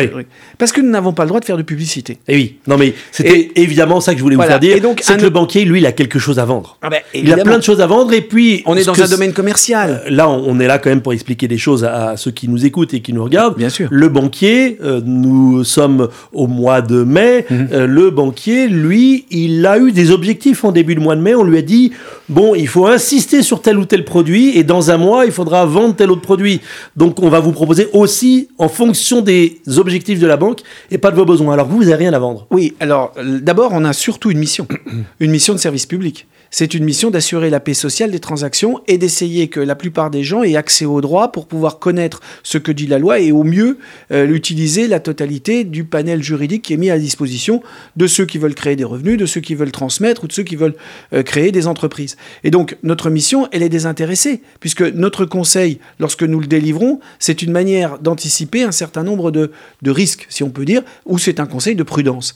Parce 0.57 0.73
que 0.73 0.81
nous 0.81 0.91
n'avons 0.91 1.13
pas 1.13 1.25
le 1.25 1.29
droit 1.29 1.41
de 1.41 1.45
faire 1.45 1.59
de 1.59 1.63
publicité. 1.63 2.15
Et 2.15 2.19
eh 2.29 2.37
oui, 2.37 2.57
non 2.67 2.79
mais 2.79 2.95
c'était 3.11 3.51
évidemment 3.57 4.01
ça 4.01 4.13
que 4.13 4.19
je 4.19 4.23
voulais 4.23 4.37
vous 4.37 4.43
faire 4.43 4.61
dire. 4.61 4.77
C'est 5.01 5.17
que 5.19 5.23
le 5.23 5.31
banquier, 5.31 5.65
lui, 5.65 5.81
il 5.81 5.87
a 5.87 5.93
quelque 5.93 6.19
chose 6.19 6.39
à 6.39 6.45
vendre. 6.47 6.79
Ah 6.81 6.89
ben, 6.89 7.01
il 7.15 7.31
a 7.33 7.37
plein 7.39 7.59
de 7.59 7.63
choses 7.63 7.81
à 7.81 7.87
vendre 7.87 8.13
et 8.15 8.23
puis. 8.23 8.63
On 8.65 8.77
est 8.77 8.85
dans 8.85 9.01
un 9.01 9.09
domaine 9.09 9.33
commercial. 9.33 10.03
Euh, 10.07 10.11
là, 10.11 10.31
on, 10.31 10.59
est 10.61 10.67
là 10.67 10.79
quand 10.79 10.91
même 10.91 11.03
pour 11.03 11.13
expliquer 11.13 11.49
des 11.49 11.59
choses 11.59 11.85
à, 11.85 12.17
ceux 12.17 12.31
qui 12.31 12.49
nous 12.49 12.65
écoutent 12.65 12.95
et 12.95 13.01
qui 13.01 13.13
nous 13.13 13.25
regardent. 13.25 13.57
Bien 13.57 13.69
sûr. 13.69 13.89
Le 13.91 14.09
banquier, 14.09 14.79
nous 15.05 15.63
sommes 15.65 16.09
au 16.33 16.47
mois 16.47 16.81
de 16.81 17.03
mai. 17.05 17.45
Mhm. 17.51 17.85
le 17.85 18.11
banquier, 18.11 18.69
lui, 18.69 19.27
il 19.31 19.67
a 19.67 19.79
eu 19.79 19.93
des 19.93 20.11
objectifs 20.11 20.65
en 20.65 20.73
début 20.73 20.95
de 20.95 21.02
mois 21.03 21.17
de 21.17 21.21
mai, 21.21 21.35
on 21.35 21.45
lui 21.45 21.59
a 21.59 21.63
dit 21.63 21.93
bon, 22.29 22.55
il 22.55 22.69
faut 22.69 22.87
insister 22.87 23.43
sur 23.43 23.61
tel 23.61 23.79
ou 23.79 23.85
tel 23.85 24.05
produit 24.05 24.57
et 24.57 24.65
dans 24.65 24.91
un 24.91 24.97
mois, 24.97 25.27
il 25.27 25.33
faudra 25.33 25.67
vendre 25.67 25.95
tel 25.95 26.11
autre 26.11 26.23
produit. 26.23 26.61
Donc, 26.97 27.23
on 27.23 27.29
va 27.29 27.41
vous 27.41 27.53
proposer 27.53 27.89
aussi 27.93 28.49
en 28.59 28.69
fonction 28.69 29.21
des 29.21 29.61
objectifs 29.77 30.19
de 30.19 30.27
la 30.27 30.37
banque 30.37 30.61
et 30.91 30.99
pas 30.99 31.11
de 31.11 31.17
vos 31.17 31.25
besoins. 31.25 31.53
Alors, 31.55 31.67
vous, 31.67 31.77
vous 31.77 31.85
n'avez 31.85 31.97
rien 31.97 32.13
à 32.13 32.19
vendre. 32.19 32.47
Oui, 32.51 32.75
alors 32.81 33.13
d'abord, 33.23 33.71
on 33.73 33.85
a 33.85 33.93
surtout 33.93 34.31
une 34.31 34.39
mission, 34.39 34.67
une 35.21 35.31
mission 35.31 35.55
de 35.55 35.59
service 35.59 35.87
public 35.87 36.27
c'est 36.55 36.75
une 36.75 36.85
mission 36.85 37.11
d'assurer 37.11 37.49
la 37.49 37.61
paix 37.61 37.73
sociale 37.73 38.11
des 38.11 38.21
transactions 38.21 38.83
et 38.87 38.99
d'essayer 38.99 39.49
que 39.49 39.59
la 39.59 39.75
plupart 39.75 40.11
des 40.11 40.23
gens 40.23 40.43
aient 40.43 40.55
accès 40.55 40.85
aux 40.85 41.01
droits 41.01 41.33
pour 41.33 41.47
pouvoir 41.47 41.79
connaître 41.79 42.21
ce 42.43 42.59
que 42.59 42.71
dit 42.71 42.87
la 42.87 42.99
loi 42.99 43.21
et 43.21 43.33
au 43.33 43.43
mieux 43.43 43.79
euh, 44.13 44.29
utiliser 44.29 44.87
la 44.87 45.01
totalité 45.01 45.65
du 45.65 45.85
panel 45.85 46.23
juridique 46.23 46.63
qui 46.63 46.75
est 46.75 46.77
mis 46.77 46.91
à 46.91 46.99
disposition 46.99 47.63
de 47.97 48.07
ceux 48.07 48.27
qui 48.27 48.37
veulent 48.37 48.55
créer 48.55 48.77
des 48.77 48.85
revenus, 48.85 49.17
de 49.17 49.25
ceux 49.25 49.41
qui 49.41 49.55
veulent 49.55 49.73
transmettre 49.73 50.25
ou 50.25 50.27
de 50.29 50.33
ceux 50.33 50.43
qui 50.43 50.57
veulent 50.57 50.77
euh, 51.15 51.23
créer 51.23 51.53
des 51.53 51.67
entreprises. 51.67 52.19
Et 52.45 52.51
donc 52.51 52.77
notre 52.83 53.09
mission, 53.09 53.49
elle 53.51 53.63
est 53.63 53.71
désintéressée, 53.71 54.43
puisque 54.61 54.83
notre 54.83 55.25
conseil, 55.25 55.79
lorsque 55.99 56.23
nous 56.23 56.39
le 56.39 56.47
délivrons, 56.47 57.01
c'est 57.19 57.41
une 57.41 57.51
manière 57.51 57.99
d'anticiper 57.99 58.63
un 58.63 58.73
certain 58.73 59.05
nombre 59.05 59.31
de 59.31 59.51
risques, 59.87 60.27
si 60.29 60.43
on 60.43 60.51
peut 60.51 60.67
dire, 60.67 60.83
ou 61.07 61.19
c'est 61.19 61.41
un 61.41 61.47
conseil 61.47 61.77
de 61.77 61.83
prudence. 61.83 62.35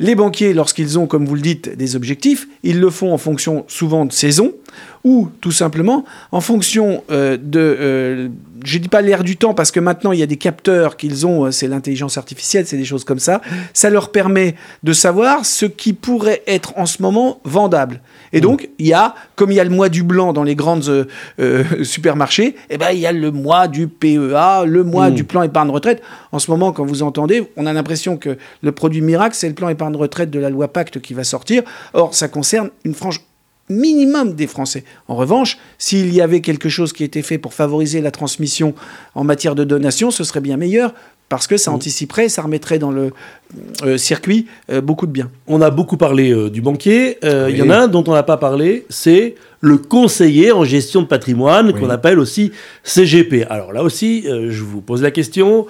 Les 0.00 0.16
banquiers, 0.16 0.54
lorsqu'ils 0.54 0.98
ont, 0.98 1.06
comme 1.06 1.24
vous 1.24 1.36
le 1.36 1.40
dites, 1.40 1.76
des 1.76 1.94
objectifs, 1.94 2.48
ils 2.64 2.80
le 2.80 2.90
font 2.90 3.12
en 3.12 3.18
fonction 3.18 3.64
souvent 3.68 4.04
de 4.04 4.12
saison 4.12 4.52
ou 5.04 5.28
tout 5.42 5.52
simplement 5.52 6.04
en 6.32 6.40
fonction 6.40 7.04
euh, 7.10 7.36
de, 7.36 7.60
euh, 7.60 8.28
je 8.64 8.78
dis 8.78 8.88
pas 8.88 9.02
l'air 9.02 9.22
du 9.22 9.36
temps 9.36 9.52
parce 9.52 9.70
que 9.70 9.78
maintenant 9.78 10.12
il 10.12 10.18
y 10.18 10.22
a 10.22 10.26
des 10.26 10.38
capteurs 10.38 10.96
qu'ils 10.96 11.26
ont, 11.26 11.44
euh, 11.44 11.50
c'est 11.50 11.68
l'intelligence 11.68 12.16
artificielle, 12.16 12.66
c'est 12.66 12.78
des 12.78 12.86
choses 12.86 13.04
comme 13.04 13.18
ça. 13.18 13.42
Ça 13.74 13.90
leur 13.90 14.10
permet 14.10 14.54
de 14.82 14.92
savoir 14.94 15.44
ce 15.44 15.66
qui 15.66 15.92
pourrait 15.92 16.42
être 16.46 16.72
en 16.78 16.86
ce 16.86 17.02
moment 17.02 17.40
vendable. 17.44 18.00
Et 18.32 18.40
donc 18.40 18.70
il 18.78 18.86
y 18.86 18.94
a, 18.94 19.14
comme 19.36 19.52
il 19.52 19.56
y 19.56 19.60
a 19.60 19.64
le 19.64 19.70
mois 19.70 19.90
du 19.90 20.02
blanc 20.02 20.32
dans 20.32 20.42
les 20.42 20.56
grandes 20.56 21.06
supermarchés, 21.82 22.56
eh 22.70 22.78
ben 22.78 22.90
il 22.92 22.98
y 22.98 23.06
a 23.06 23.12
le 23.12 23.30
mois 23.30 23.68
du 23.68 23.86
PEA, 23.88 24.64
le 24.66 24.82
mois 24.82 25.10
mmh. 25.10 25.14
du 25.14 25.24
plan 25.24 25.42
épargne 25.42 25.70
retraite. 25.70 26.02
En 26.32 26.38
ce 26.38 26.50
moment, 26.50 26.72
quand 26.72 26.84
vous 26.84 27.02
entendez, 27.02 27.46
on 27.56 27.66
a 27.66 27.72
l'impression 27.72 28.16
que 28.16 28.38
le 28.62 28.72
produit 28.72 29.02
miracle, 29.02 29.36
c'est 29.36 29.48
le 29.48 29.54
plan 29.54 29.68
épargne 29.68 29.93
retraite 29.96 30.30
de 30.30 30.38
la 30.38 30.50
loi 30.50 30.68
Pacte 30.68 31.00
qui 31.00 31.14
va 31.14 31.24
sortir. 31.24 31.62
Or, 31.92 32.14
ça 32.14 32.28
concerne 32.28 32.70
une 32.84 32.94
frange 32.94 33.20
minimum 33.68 34.34
des 34.34 34.46
Français. 34.46 34.84
En 35.08 35.16
revanche, 35.16 35.58
s'il 35.78 36.12
y 36.14 36.20
avait 36.20 36.40
quelque 36.40 36.68
chose 36.68 36.92
qui 36.92 37.04
était 37.04 37.22
fait 37.22 37.38
pour 37.38 37.54
favoriser 37.54 38.00
la 38.00 38.10
transmission 38.10 38.74
en 39.14 39.24
matière 39.24 39.54
de 39.54 39.64
donation, 39.64 40.10
ce 40.10 40.24
serait 40.24 40.40
bien 40.40 40.56
meilleur 40.56 40.92
parce 41.28 41.46
que 41.46 41.56
ça 41.56 41.70
mmh. 41.70 41.74
anticiperait, 41.74 42.28
ça 42.28 42.42
remettrait 42.42 42.78
dans 42.78 42.90
le 42.90 43.12
euh, 43.82 43.96
circuit 43.96 44.46
euh, 44.70 44.80
beaucoup 44.80 45.06
de 45.06 45.12
biens. 45.12 45.30
On 45.46 45.62
a 45.62 45.70
beaucoup 45.70 45.96
parlé 45.96 46.30
euh, 46.30 46.50
du 46.50 46.60
banquier. 46.60 47.18
Il 47.22 47.56
y 47.56 47.62
en 47.62 47.70
a 47.70 47.76
un 47.76 47.88
dont 47.88 48.04
on 48.06 48.12
n'a 48.12 48.22
pas 48.22 48.36
parlé, 48.36 48.86
c'est 48.90 49.34
le 49.60 49.78
conseiller 49.78 50.52
en 50.52 50.64
gestion 50.64 51.00
de 51.00 51.06
patrimoine, 51.06 51.72
qu'on 51.72 51.88
appelle 51.88 52.18
aussi 52.18 52.52
CGP. 52.82 53.46
Alors 53.48 53.72
là 53.72 53.82
aussi, 53.82 54.26
je 54.26 54.62
vous 54.62 54.82
pose 54.82 55.00
la 55.00 55.10
question, 55.10 55.66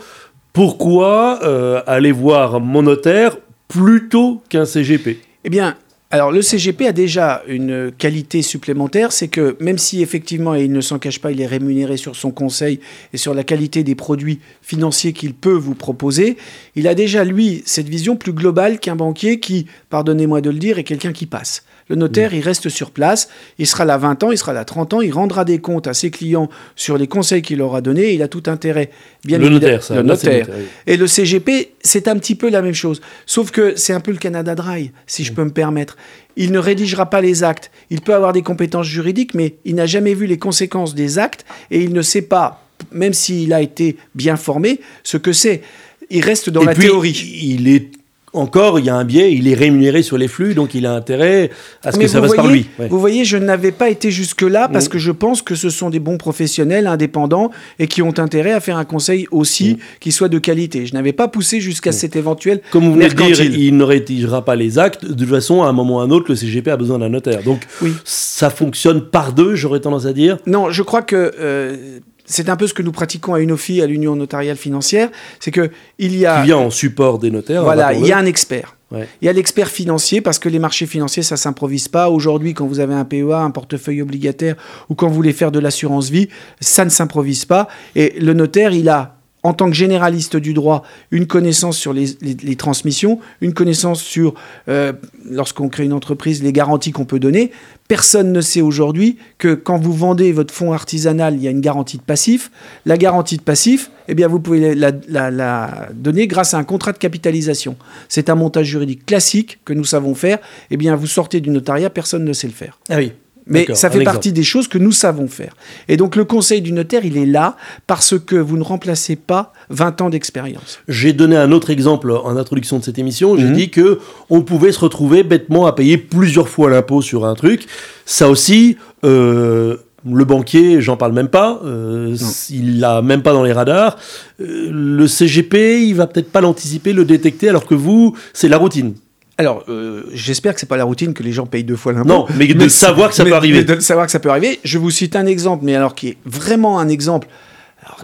pourquoi 0.52 1.38
aller 1.86 2.10
voir 2.10 2.60
mon 2.60 2.82
notaire 2.82 3.36
plutôt 3.68 4.42
qu'un 4.48 4.64
CGP 4.64 5.18
Eh 5.44 5.50
bien, 5.50 5.76
alors 6.14 6.30
le 6.30 6.42
CGP 6.42 6.86
a 6.86 6.92
déjà 6.92 7.42
une 7.48 7.90
qualité 7.90 8.42
supplémentaire, 8.42 9.10
c'est 9.10 9.26
que 9.26 9.56
même 9.58 9.78
si 9.78 10.00
effectivement, 10.00 10.54
et 10.54 10.62
il 10.62 10.70
ne 10.70 10.80
s'en 10.80 11.00
cache 11.00 11.18
pas, 11.18 11.32
il 11.32 11.40
est 11.40 11.46
rémunéré 11.46 11.96
sur 11.96 12.14
son 12.14 12.30
conseil 12.30 12.78
et 13.12 13.16
sur 13.16 13.34
la 13.34 13.42
qualité 13.42 13.82
des 13.82 13.96
produits 13.96 14.38
financiers 14.62 15.12
qu'il 15.12 15.34
peut 15.34 15.56
vous 15.56 15.74
proposer, 15.74 16.36
il 16.76 16.86
a 16.86 16.94
déjà, 16.94 17.24
lui, 17.24 17.64
cette 17.66 17.88
vision 17.88 18.14
plus 18.14 18.32
globale 18.32 18.78
qu'un 18.78 18.94
banquier 18.94 19.40
qui, 19.40 19.66
pardonnez-moi 19.90 20.40
de 20.40 20.50
le 20.50 20.58
dire, 20.58 20.78
est 20.78 20.84
quelqu'un 20.84 21.12
qui 21.12 21.26
passe. 21.26 21.64
Le 21.88 21.96
notaire, 21.96 22.32
il 22.32 22.40
reste 22.40 22.70
sur 22.70 22.90
place, 22.90 23.28
il 23.58 23.66
sera 23.66 23.84
là 23.84 23.98
20 23.98 24.22
ans, 24.22 24.32
il 24.32 24.38
sera 24.38 24.54
là 24.54 24.64
30 24.64 24.94
ans, 24.94 25.00
il 25.02 25.12
rendra 25.12 25.44
des 25.44 25.58
comptes 25.58 25.86
à 25.86 25.92
ses 25.92 26.10
clients 26.10 26.48
sur 26.76 26.96
les 26.96 27.06
conseils 27.06 27.42
qu'il 27.42 27.58
leur 27.58 27.74
a 27.74 27.82
donnés, 27.82 28.14
il 28.14 28.22
a 28.22 28.28
tout 28.28 28.44
intérêt. 28.46 28.90
Bien 29.24 29.38
le 29.38 29.50
notaire, 29.50 29.82
ça. 29.82 29.96
Le 29.96 30.02
notaire. 30.02 30.48
Et 30.86 30.96
le 30.96 31.06
CGP, 31.06 31.72
c'est 31.82 32.08
un 32.08 32.16
petit 32.16 32.34
peu 32.34 32.48
la 32.48 32.62
même 32.62 32.74
chose. 32.74 33.02
Sauf 33.26 33.50
que 33.50 33.76
c'est 33.76 33.92
un 33.92 34.00
peu 34.00 34.12
le 34.12 34.16
Canada 34.16 34.54
Dry, 34.54 34.92
si 35.06 35.24
je 35.24 35.32
peux 35.32 35.44
me 35.44 35.52
permettre. 35.52 35.96
Il 36.36 36.52
ne 36.52 36.58
rédigera 36.58 37.10
pas 37.10 37.20
les 37.20 37.44
actes. 37.44 37.70
Il 37.90 38.00
peut 38.00 38.14
avoir 38.14 38.32
des 38.32 38.42
compétences 38.42 38.86
juridiques, 38.86 39.34
mais 39.34 39.56
il 39.64 39.74
n'a 39.74 39.86
jamais 39.86 40.14
vu 40.14 40.26
les 40.26 40.38
conséquences 40.38 40.94
des 40.94 41.18
actes 41.18 41.44
et 41.70 41.82
il 41.82 41.92
ne 41.92 42.02
sait 42.02 42.22
pas, 42.22 42.66
même 42.92 43.12
s'il 43.12 43.52
a 43.52 43.60
été 43.60 43.96
bien 44.14 44.36
formé, 44.36 44.80
ce 45.02 45.16
que 45.16 45.32
c'est. 45.32 45.62
Il 46.10 46.24
reste 46.24 46.48
dans 46.50 46.64
la 46.64 46.74
théorie. 46.74 47.40
Il 47.42 47.68
est 47.68 47.90
encore, 48.34 48.78
il 48.78 48.84
y 48.84 48.90
a 48.90 48.96
un 48.96 49.04
biais, 49.04 49.32
il 49.32 49.48
est 49.48 49.54
rémunéré 49.54 50.02
sur 50.02 50.18
les 50.18 50.28
flux, 50.28 50.54
donc 50.54 50.74
il 50.74 50.86
a 50.86 50.92
intérêt 50.92 51.50
à 51.82 51.92
ce 51.92 51.98
que 51.98 52.06
ça 52.06 52.20
passe 52.20 52.34
par 52.34 52.48
lui. 52.48 52.66
Vous 52.90 52.98
voyez, 52.98 53.24
je 53.24 53.36
n'avais 53.36 53.72
pas 53.72 53.88
été 53.88 54.10
jusque-là 54.10 54.68
parce 54.68 54.86
mm. 54.86 54.90
que 54.90 54.98
je 54.98 55.12
pense 55.12 55.42
que 55.42 55.54
ce 55.54 55.70
sont 55.70 55.90
des 55.90 56.00
bons 56.00 56.18
professionnels, 56.18 56.86
indépendants, 56.86 57.50
et 57.78 57.86
qui 57.86 58.02
ont 58.02 58.18
intérêt 58.18 58.52
à 58.52 58.60
faire 58.60 58.76
un 58.76 58.84
conseil 58.84 59.26
aussi 59.30 59.74
mm. 59.74 59.78
qui 60.00 60.12
soit 60.12 60.28
de 60.28 60.38
qualité. 60.38 60.86
Je 60.86 60.94
n'avais 60.94 61.12
pas 61.12 61.28
poussé 61.28 61.60
jusqu'à 61.60 61.90
mm. 61.90 61.94
cet 61.94 62.16
éventuel. 62.16 62.60
Comme 62.70 62.84
vous 62.84 62.94
venez 62.94 63.08
de 63.08 63.14
dire, 63.14 63.40
il 63.40 63.76
ne 63.76 63.84
rédigera 63.84 64.44
pas 64.44 64.56
les 64.56 64.78
actes. 64.78 65.04
De 65.04 65.14
toute 65.14 65.28
façon, 65.28 65.62
à 65.62 65.68
un 65.68 65.72
moment 65.72 65.96
ou 65.96 66.00
à 66.00 66.04
un 66.04 66.10
autre, 66.10 66.26
le 66.28 66.36
CGP 66.36 66.70
a 66.70 66.76
besoin 66.76 66.98
d'un 66.98 67.08
notaire. 67.08 67.42
Donc 67.42 67.60
ça 68.04 68.50
fonctionne 68.50 69.02
par 69.02 69.32
deux, 69.32 69.54
j'aurais 69.54 69.80
tendance 69.80 70.06
à 70.06 70.12
dire. 70.12 70.38
Non, 70.46 70.70
je 70.70 70.82
crois 70.82 71.02
que. 71.02 71.32
Euh, 71.38 72.00
c'est 72.24 72.48
un 72.48 72.56
peu 72.56 72.66
ce 72.66 72.74
que 72.74 72.82
nous 72.82 72.92
pratiquons 72.92 73.34
à 73.34 73.40
UNOFI, 73.40 73.82
à 73.82 73.86
l'Union 73.86 74.16
notariale 74.16 74.56
financière, 74.56 75.10
c'est 75.40 75.50
que 75.50 75.70
il 75.98 76.16
y 76.16 76.26
a... 76.26 76.40
Qui 76.40 76.46
vient 76.46 76.58
en 76.58 76.70
support 76.70 77.18
des 77.18 77.30
notaires. 77.30 77.62
Voilà, 77.62 77.92
il 77.92 78.06
y 78.06 78.12
a 78.12 78.18
un 78.18 78.26
expert. 78.26 78.76
Il 78.92 79.26
y 79.26 79.28
a 79.28 79.32
l'expert 79.32 79.68
financier 79.68 80.20
parce 80.20 80.38
que 80.38 80.48
les 80.48 80.60
marchés 80.60 80.86
financiers, 80.86 81.24
ça 81.24 81.36
s'improvise 81.36 81.88
pas. 81.88 82.10
Aujourd'hui, 82.10 82.54
quand 82.54 82.66
vous 82.66 82.78
avez 82.78 82.94
un 82.94 83.04
PEA, 83.04 83.38
un 83.38 83.50
portefeuille 83.50 84.02
obligataire 84.02 84.54
ou 84.88 84.94
quand 84.94 85.08
vous 85.08 85.14
voulez 85.14 85.32
faire 85.32 85.50
de 85.50 85.58
l'assurance 85.58 86.10
vie, 86.10 86.28
ça 86.60 86.84
ne 86.84 86.90
s'improvise 86.90 87.44
pas. 87.44 87.68
Et 87.96 88.14
le 88.20 88.34
notaire, 88.34 88.72
il 88.72 88.88
a 88.88 89.13
en 89.44 89.52
tant 89.52 89.68
que 89.68 89.76
généraliste 89.76 90.36
du 90.36 90.54
droit, 90.54 90.82
une 91.10 91.26
connaissance 91.26 91.76
sur 91.76 91.92
les, 91.92 92.56
transmissions, 92.56 93.20
une 93.42 93.52
connaissance 93.52 94.02
sur, 94.02 94.34
euh, 94.68 94.94
lorsqu'on 95.30 95.68
crée 95.68 95.84
une 95.84 95.92
entreprise, 95.92 96.42
les 96.42 96.52
garanties 96.52 96.92
qu'on 96.92 97.04
peut 97.04 97.20
donner. 97.20 97.52
Personne 97.86 98.32
ne 98.32 98.40
sait 98.40 98.62
aujourd'hui 98.62 99.18
que 99.36 99.52
quand 99.52 99.78
vous 99.78 99.92
vendez 99.92 100.32
votre 100.32 100.52
fonds 100.52 100.72
artisanal, 100.72 101.34
il 101.34 101.42
y 101.42 101.48
a 101.48 101.50
une 101.50 101.60
garantie 101.60 101.98
de 101.98 102.02
passif. 102.02 102.50
La 102.86 102.96
garantie 102.96 103.36
de 103.36 103.42
passif, 103.42 103.90
eh 104.08 104.14
bien, 104.14 104.28
vous 104.28 104.40
pouvez 104.40 104.74
la, 104.74 104.92
la 105.08 105.88
donner 105.92 106.26
grâce 106.26 106.54
à 106.54 106.58
un 106.58 106.64
contrat 106.64 106.92
de 106.92 106.98
capitalisation. 106.98 107.76
C'est 108.08 108.30
un 108.30 108.34
montage 108.34 108.66
juridique 108.66 109.04
classique 109.04 109.58
que 109.66 109.74
nous 109.74 109.84
savons 109.84 110.14
faire. 110.14 110.38
Eh 110.70 110.78
bien, 110.78 110.96
vous 110.96 111.06
sortez 111.06 111.42
du 111.42 111.50
notariat, 111.50 111.90
personne 111.90 112.24
ne 112.24 112.32
sait 112.32 112.46
le 112.46 112.54
faire. 112.54 112.78
Ah 112.88 112.96
oui. 112.96 113.12
Mais 113.46 113.66
ça 113.74 113.90
fait 113.90 114.04
partie 114.04 114.32
des 114.32 114.42
choses 114.42 114.68
que 114.68 114.78
nous 114.78 114.92
savons 114.92 115.28
faire. 115.28 115.54
Et 115.88 115.96
donc 115.96 116.16
le 116.16 116.24
conseil 116.24 116.62
du 116.62 116.72
notaire, 116.72 117.04
il 117.04 117.16
est 117.16 117.26
là 117.26 117.56
parce 117.86 118.18
que 118.18 118.36
vous 118.36 118.56
ne 118.56 118.62
remplacez 118.62 119.16
pas 119.16 119.52
20 119.70 120.00
ans 120.00 120.10
d'expérience. 120.10 120.78
J'ai 120.88 121.12
donné 121.12 121.36
un 121.36 121.52
autre 121.52 121.70
exemple 121.70 122.10
en 122.10 122.36
introduction 122.36 122.78
de 122.78 122.84
cette 122.84 122.98
émission. 122.98 123.36
J'ai 123.36 123.44
mhm. 123.44 123.54
dit 123.54 123.70
que 123.70 123.98
on 124.30 124.42
pouvait 124.42 124.72
se 124.72 124.80
retrouver 124.80 125.22
bêtement 125.22 125.66
à 125.66 125.72
payer 125.72 125.98
plusieurs 125.98 126.48
fois 126.48 126.70
l'impôt 126.70 127.02
sur 127.02 127.26
un 127.26 127.34
truc. 127.34 127.66
Ça 128.06 128.30
aussi, 128.30 128.76
euh, 129.04 129.76
le 130.10 130.24
banquier, 130.24 130.80
j'en 130.80 130.96
parle 130.96 131.12
même 131.12 131.28
pas. 131.28 131.60
Euh, 131.64 132.16
il 132.50 132.80
l'a 132.80 133.02
même 133.02 133.22
pas 133.22 133.32
dans 133.32 133.42
les 133.42 133.52
radars. 133.52 133.96
Euh, 134.40 134.70
le 134.70 135.06
CGP, 135.06 135.82
il 135.82 135.94
va 135.94 136.06
peut-être 136.06 136.30
pas 136.30 136.40
l'anticiper, 136.40 136.92
le 136.92 137.04
détecter, 137.04 137.48
alors 137.48 137.66
que 137.66 137.74
vous, 137.74 138.14
c'est 138.32 138.48
la 138.48 138.58
routine. 138.58 138.94
Alors, 139.36 139.64
euh, 139.68 140.04
j'espère 140.12 140.54
que 140.54 140.60
c'est 140.60 140.68
pas 140.68 140.76
la 140.76 140.84
routine 140.84 141.12
que 141.12 141.22
les 141.22 141.32
gens 141.32 141.46
payent 141.46 141.64
deux 141.64 141.76
fois 141.76 141.92
l'impôt. 141.92 142.08
Non, 142.08 142.26
mais 142.36 142.46
de 142.46 142.68
savoir 142.68 143.10
que 143.10 143.16
ça 143.16 143.24
peut 143.24 143.34
arriver. 143.34 143.64
de 143.64 143.80
savoir 143.80 144.06
que 144.06 144.12
ça 144.12 144.20
peut 144.20 144.30
arriver. 144.30 144.60
Je 144.64 144.78
vous 144.78 144.90
cite 144.90 145.16
un 145.16 145.26
exemple, 145.26 145.64
mais 145.64 145.74
alors 145.74 145.94
qui 145.94 146.08
est 146.08 146.16
vraiment 146.24 146.78
un 146.78 146.88
exemple, 146.88 147.28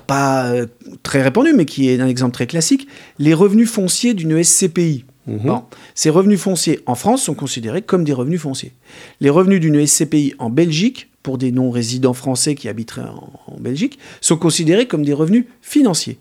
pas 0.06 0.46
euh, 0.46 0.66
très 1.02 1.22
répandu, 1.22 1.52
mais 1.54 1.66
qui 1.66 1.88
est 1.88 2.00
un 2.00 2.08
exemple 2.08 2.32
très 2.32 2.46
classique. 2.46 2.88
Les 3.18 3.34
revenus 3.34 3.70
fonciers 3.70 4.14
d'une 4.14 4.42
SCPI. 4.42 5.04
Mhm. 5.26 5.60
ces 5.94 6.08
revenus 6.08 6.40
fonciers 6.40 6.80
en 6.86 6.94
France 6.94 7.22
sont 7.22 7.34
considérés 7.34 7.82
comme 7.82 8.04
des 8.04 8.14
revenus 8.14 8.40
fonciers. 8.40 8.72
Les 9.20 9.30
revenus 9.30 9.60
d'une 9.60 9.86
SCPI 9.86 10.34
en 10.38 10.50
Belgique, 10.50 11.08
pour 11.22 11.36
des 11.38 11.52
non-résidents 11.52 12.14
français 12.14 12.54
qui 12.54 12.68
habiteraient 12.68 13.02
en, 13.46 13.60
Belgique, 13.60 13.98
sont 14.22 14.38
considérés 14.38 14.86
comme 14.86 15.04
des 15.04 15.12
revenus 15.12 15.44
financiers. 15.60 16.18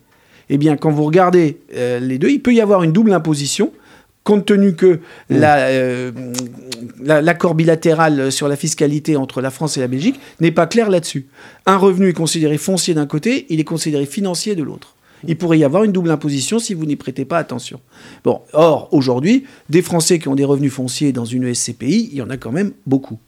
Eh 0.50 0.58
bien, 0.58 0.76
quand 0.76 0.92
vous 0.92 1.06
regardez 1.06 1.60
euh, 1.76 2.00
les 2.00 2.18
deux, 2.18 2.30
il 2.30 2.42
peut 2.42 2.54
y 2.54 2.60
avoir 2.60 2.84
une 2.84 2.92
double 2.92 3.14
imposition 3.14 3.72
compte 4.24 4.46
tenu 4.46 4.76
que 4.76 5.00
mm. 5.30 5.42
euh, 5.42 6.12
l'accord 7.04 7.56
bilatéral 7.56 8.32
sur 8.32 8.48
la 8.48 8.56
fiscalité 8.56 9.16
entre 9.16 9.42
la 9.42 9.52
France 9.52 9.78
et 9.78 9.80
la 9.80 9.88
Belgique 9.88 10.20
n'est 10.40 10.52
pas 10.52 10.68
clair 10.68 10.90
là-dessus. 10.90 11.28
Un 11.66 11.78
revenu 11.78 12.10
est 12.10 12.14
considéré 12.14 12.58
foncier 12.58 12.94
d'un 12.94 13.08
côté, 13.08 13.46
il 13.50 13.60
est 13.60 13.66
considéré 13.66 14.06
financier 14.06 14.56
de 14.56 14.64
l'autre. 14.64 14.96
Il 15.28 15.38
pourrait 15.38 15.60
y 15.60 15.64
avoir 15.64 15.84
une 15.84 15.92
double 15.92 16.12
imposition 16.12 16.60
si 16.60 16.74
vous 16.74 16.86
n'y 16.86 16.96
prêtez 16.96 17.26
pas 17.26 17.38
attention. 17.38 17.82
Bon, 18.24 18.42
or, 18.54 18.88
aujourd'hui, 18.92 19.46
des 19.70 19.82
Français 19.82 20.20
qui 20.20 20.30
ont 20.30 20.36
des 20.36 20.46
revenus 20.46 20.72
fonciers 20.72 21.12
dans 21.12 21.26
une 21.26 21.54
SCPI, 21.54 22.10
il 22.12 22.18
y 22.18 22.22
en 22.22 22.30
a 22.30 22.38
quand 22.38 22.52
même 22.52 22.72
beaucoup. 22.86 23.20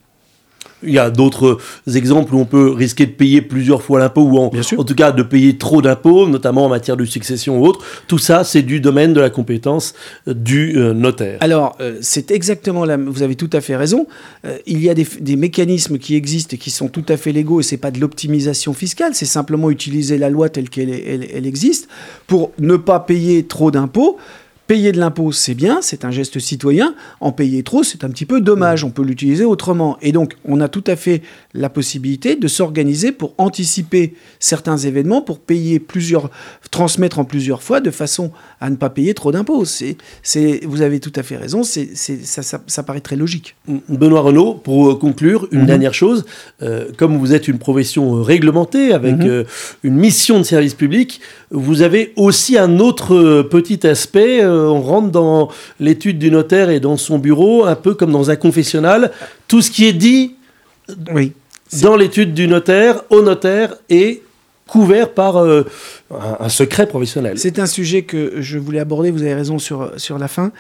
Il 0.84 0.94
y 0.94 1.00
a 1.00 1.10
d'autres 1.10 1.58
exemples 1.94 2.36
où 2.36 2.40
on 2.40 2.46
peut 2.46 2.72
risquer 2.72 3.06
de 3.06 3.12
payer 3.12 3.42
plusieurs 3.42 3.82
fois 3.82 4.00
l'impôt 4.00 4.22
ou 4.22 4.38
en, 4.38 4.46
en, 4.46 4.84
tout 4.84 4.96
cas 4.96 5.12
de 5.12 5.24
payer 5.24 5.58
trop 5.58 5.82
d'impôts, 5.82 6.28
notamment 6.28 6.66
en 6.66 6.70
matière 6.70 6.98
de 6.98 7.06
succession 7.06 7.60
ou 7.60 7.66
autre. 7.66 7.86
Tout 8.08 8.18
ça, 8.18 8.44
c'est 8.44 8.62
du 8.62 8.80
domaine 8.80 9.14
de 9.14 9.22
la 9.22 9.30
compétence 9.30 9.94
du 10.28 10.78
euh, 10.78 10.94
notaire. 10.94 11.38
Alors, 11.42 11.76
euh, 11.80 11.98
c'est 12.02 12.32
exactement 12.32 12.86
là, 12.86 12.98
vous 12.98 13.24
avez 13.24 13.36
tout 13.36 13.50
à 13.54 13.62
fait 13.62 13.76
raison. 13.76 14.08
Euh, 14.46 14.58
il 14.66 14.84
y 14.84 14.90
a 14.90 14.94
des, 14.94 15.08
des, 15.20 15.36
mécanismes 15.36 15.98
qui 15.98 16.16
existent 16.16 16.56
et 16.56 16.58
qui 16.58 16.72
sont 16.72 16.88
tout 16.88 17.06
à 17.10 17.18
fait 17.18 17.32
légaux 17.32 17.60
et 17.60 17.64
c'est 17.64 17.78
pas 17.78 17.92
de 17.92 18.00
l'optimisation 18.00 18.74
fiscale, 18.74 19.14
c'est 19.16 19.26
simplement 19.26 19.70
utiliser 19.70 20.18
la 20.18 20.30
loi 20.30 20.50
telle 20.50 20.70
qu'elle 20.70 20.90
elle 20.90 21.46
existe 21.46 21.88
pour 22.28 22.52
ne 22.60 22.76
pas 22.76 23.00
payer 23.00 23.44
trop 23.44 23.72
d'impôts. 23.72 24.18
Payer 24.72 24.94
de 24.94 25.00
l'impôt, 25.02 25.34
c'est 25.34 25.54
bien, 25.54 25.80
c'est 25.82 26.06
un 26.06 26.12
geste 26.12 26.40
citoyen. 26.40 26.96
En 27.20 27.34
payer 27.34 27.62
trop, 27.62 27.84
c'est 27.84 28.06
un 28.06 28.10
petit 28.10 28.26
peu 28.26 28.40
dommage. 28.40 28.86
On 28.86 28.90
peut 28.90 29.04
l'utiliser 29.04 29.44
autrement. 29.44 29.98
Et 30.02 30.14
donc, 30.14 30.38
on 30.46 30.62
a 30.62 30.70
tout 30.70 30.86
à 30.88 30.96
fait 30.96 31.24
la 31.54 31.68
possibilité 31.68 32.38
de 32.38 32.48
s'organiser 32.48 33.12
pour 33.12 33.34
anticiper 33.38 34.14
certains 34.40 34.78
événements, 34.78 35.22
pour 35.22 35.40
payer 35.40 35.82
plusieurs, 35.82 36.30
transmettre 36.72 37.20
en 37.20 37.26
plusieurs 37.26 37.62
fois, 37.62 37.82
de 37.82 37.92
façon 37.92 38.32
à 38.62 38.70
ne 38.70 38.78
pas 38.78 38.90
payer 38.90 39.14
trop 39.14 39.34
d'impôts. 39.34 39.66
C'est, 39.66 39.98
c'est, 40.24 40.62
vous 40.64 40.82
avez 40.82 41.02
tout 41.02 41.12
à 41.18 41.24
fait 41.24 41.36
raison. 41.36 41.64
C'est, 41.64 41.94
ça, 41.94 42.42
ça, 42.42 42.84
paraît 42.84 43.02
très 43.02 43.18
logique. 43.18 43.58
Benoît 43.90 44.22
Renault, 44.22 44.54
pour 44.54 44.98
conclure, 45.00 45.50
une 45.52 45.64
mhm. 45.64 45.68
dernière 45.68 45.94
chose. 45.94 46.24
Euh, 46.62 46.86
comme 46.96 47.18
vous 47.18 47.34
êtes 47.34 47.50
une 47.50 47.60
profession 47.60 48.24
réglementée 48.24 48.94
avec 48.94 49.18
mhm. 49.18 49.28
euh, 49.28 49.44
une 49.84 49.96
mission 49.96 50.38
de 50.38 50.44
service 50.44 50.76
public, 50.76 51.20
vous 51.50 51.82
avez 51.82 52.14
aussi 52.16 52.58
un 52.58 52.80
autre 52.80 53.42
petit 53.42 53.86
aspect. 53.86 54.42
Euh, 54.42 54.61
on 54.70 54.82
rentre 54.82 55.10
dans 55.10 55.50
l'étude 55.80 56.20
du 56.20 56.32
notaire 56.32 56.70
et 56.70 56.80
dans 56.80 56.98
son 56.98 57.20
bureau, 57.20 57.66
un 57.66 57.76
peu 57.76 57.94
comme 57.94 58.12
dans 58.12 58.30
un 58.30 58.36
confessionnal. 58.36 59.12
Tout 59.48 59.62
ce 59.62 59.72
qui 59.72 59.88
est 59.88 59.94
dit 59.94 60.36
oui, 61.14 61.34
dans 61.82 61.96
l'étude 61.96 62.34
du 62.34 62.48
notaire, 62.48 63.02
au 63.10 63.22
notaire, 63.22 63.76
est 63.90 64.22
couvert 64.68 65.10
par 65.10 65.38
euh, 65.38 65.64
un, 66.40 66.50
secret 66.50 66.88
professionnel. 66.88 67.38
C'est 67.38 67.60
un 67.60 67.66
sujet 67.66 68.04
que 68.04 68.42
je 68.42 68.58
voulais 68.58 68.80
aborder, 68.80 69.12
vous 69.12 69.22
avez 69.22 69.34
raison 69.34 69.60
sur, 69.60 69.92
sur 69.98 70.18
la 70.18 70.28
fin. 70.28 70.52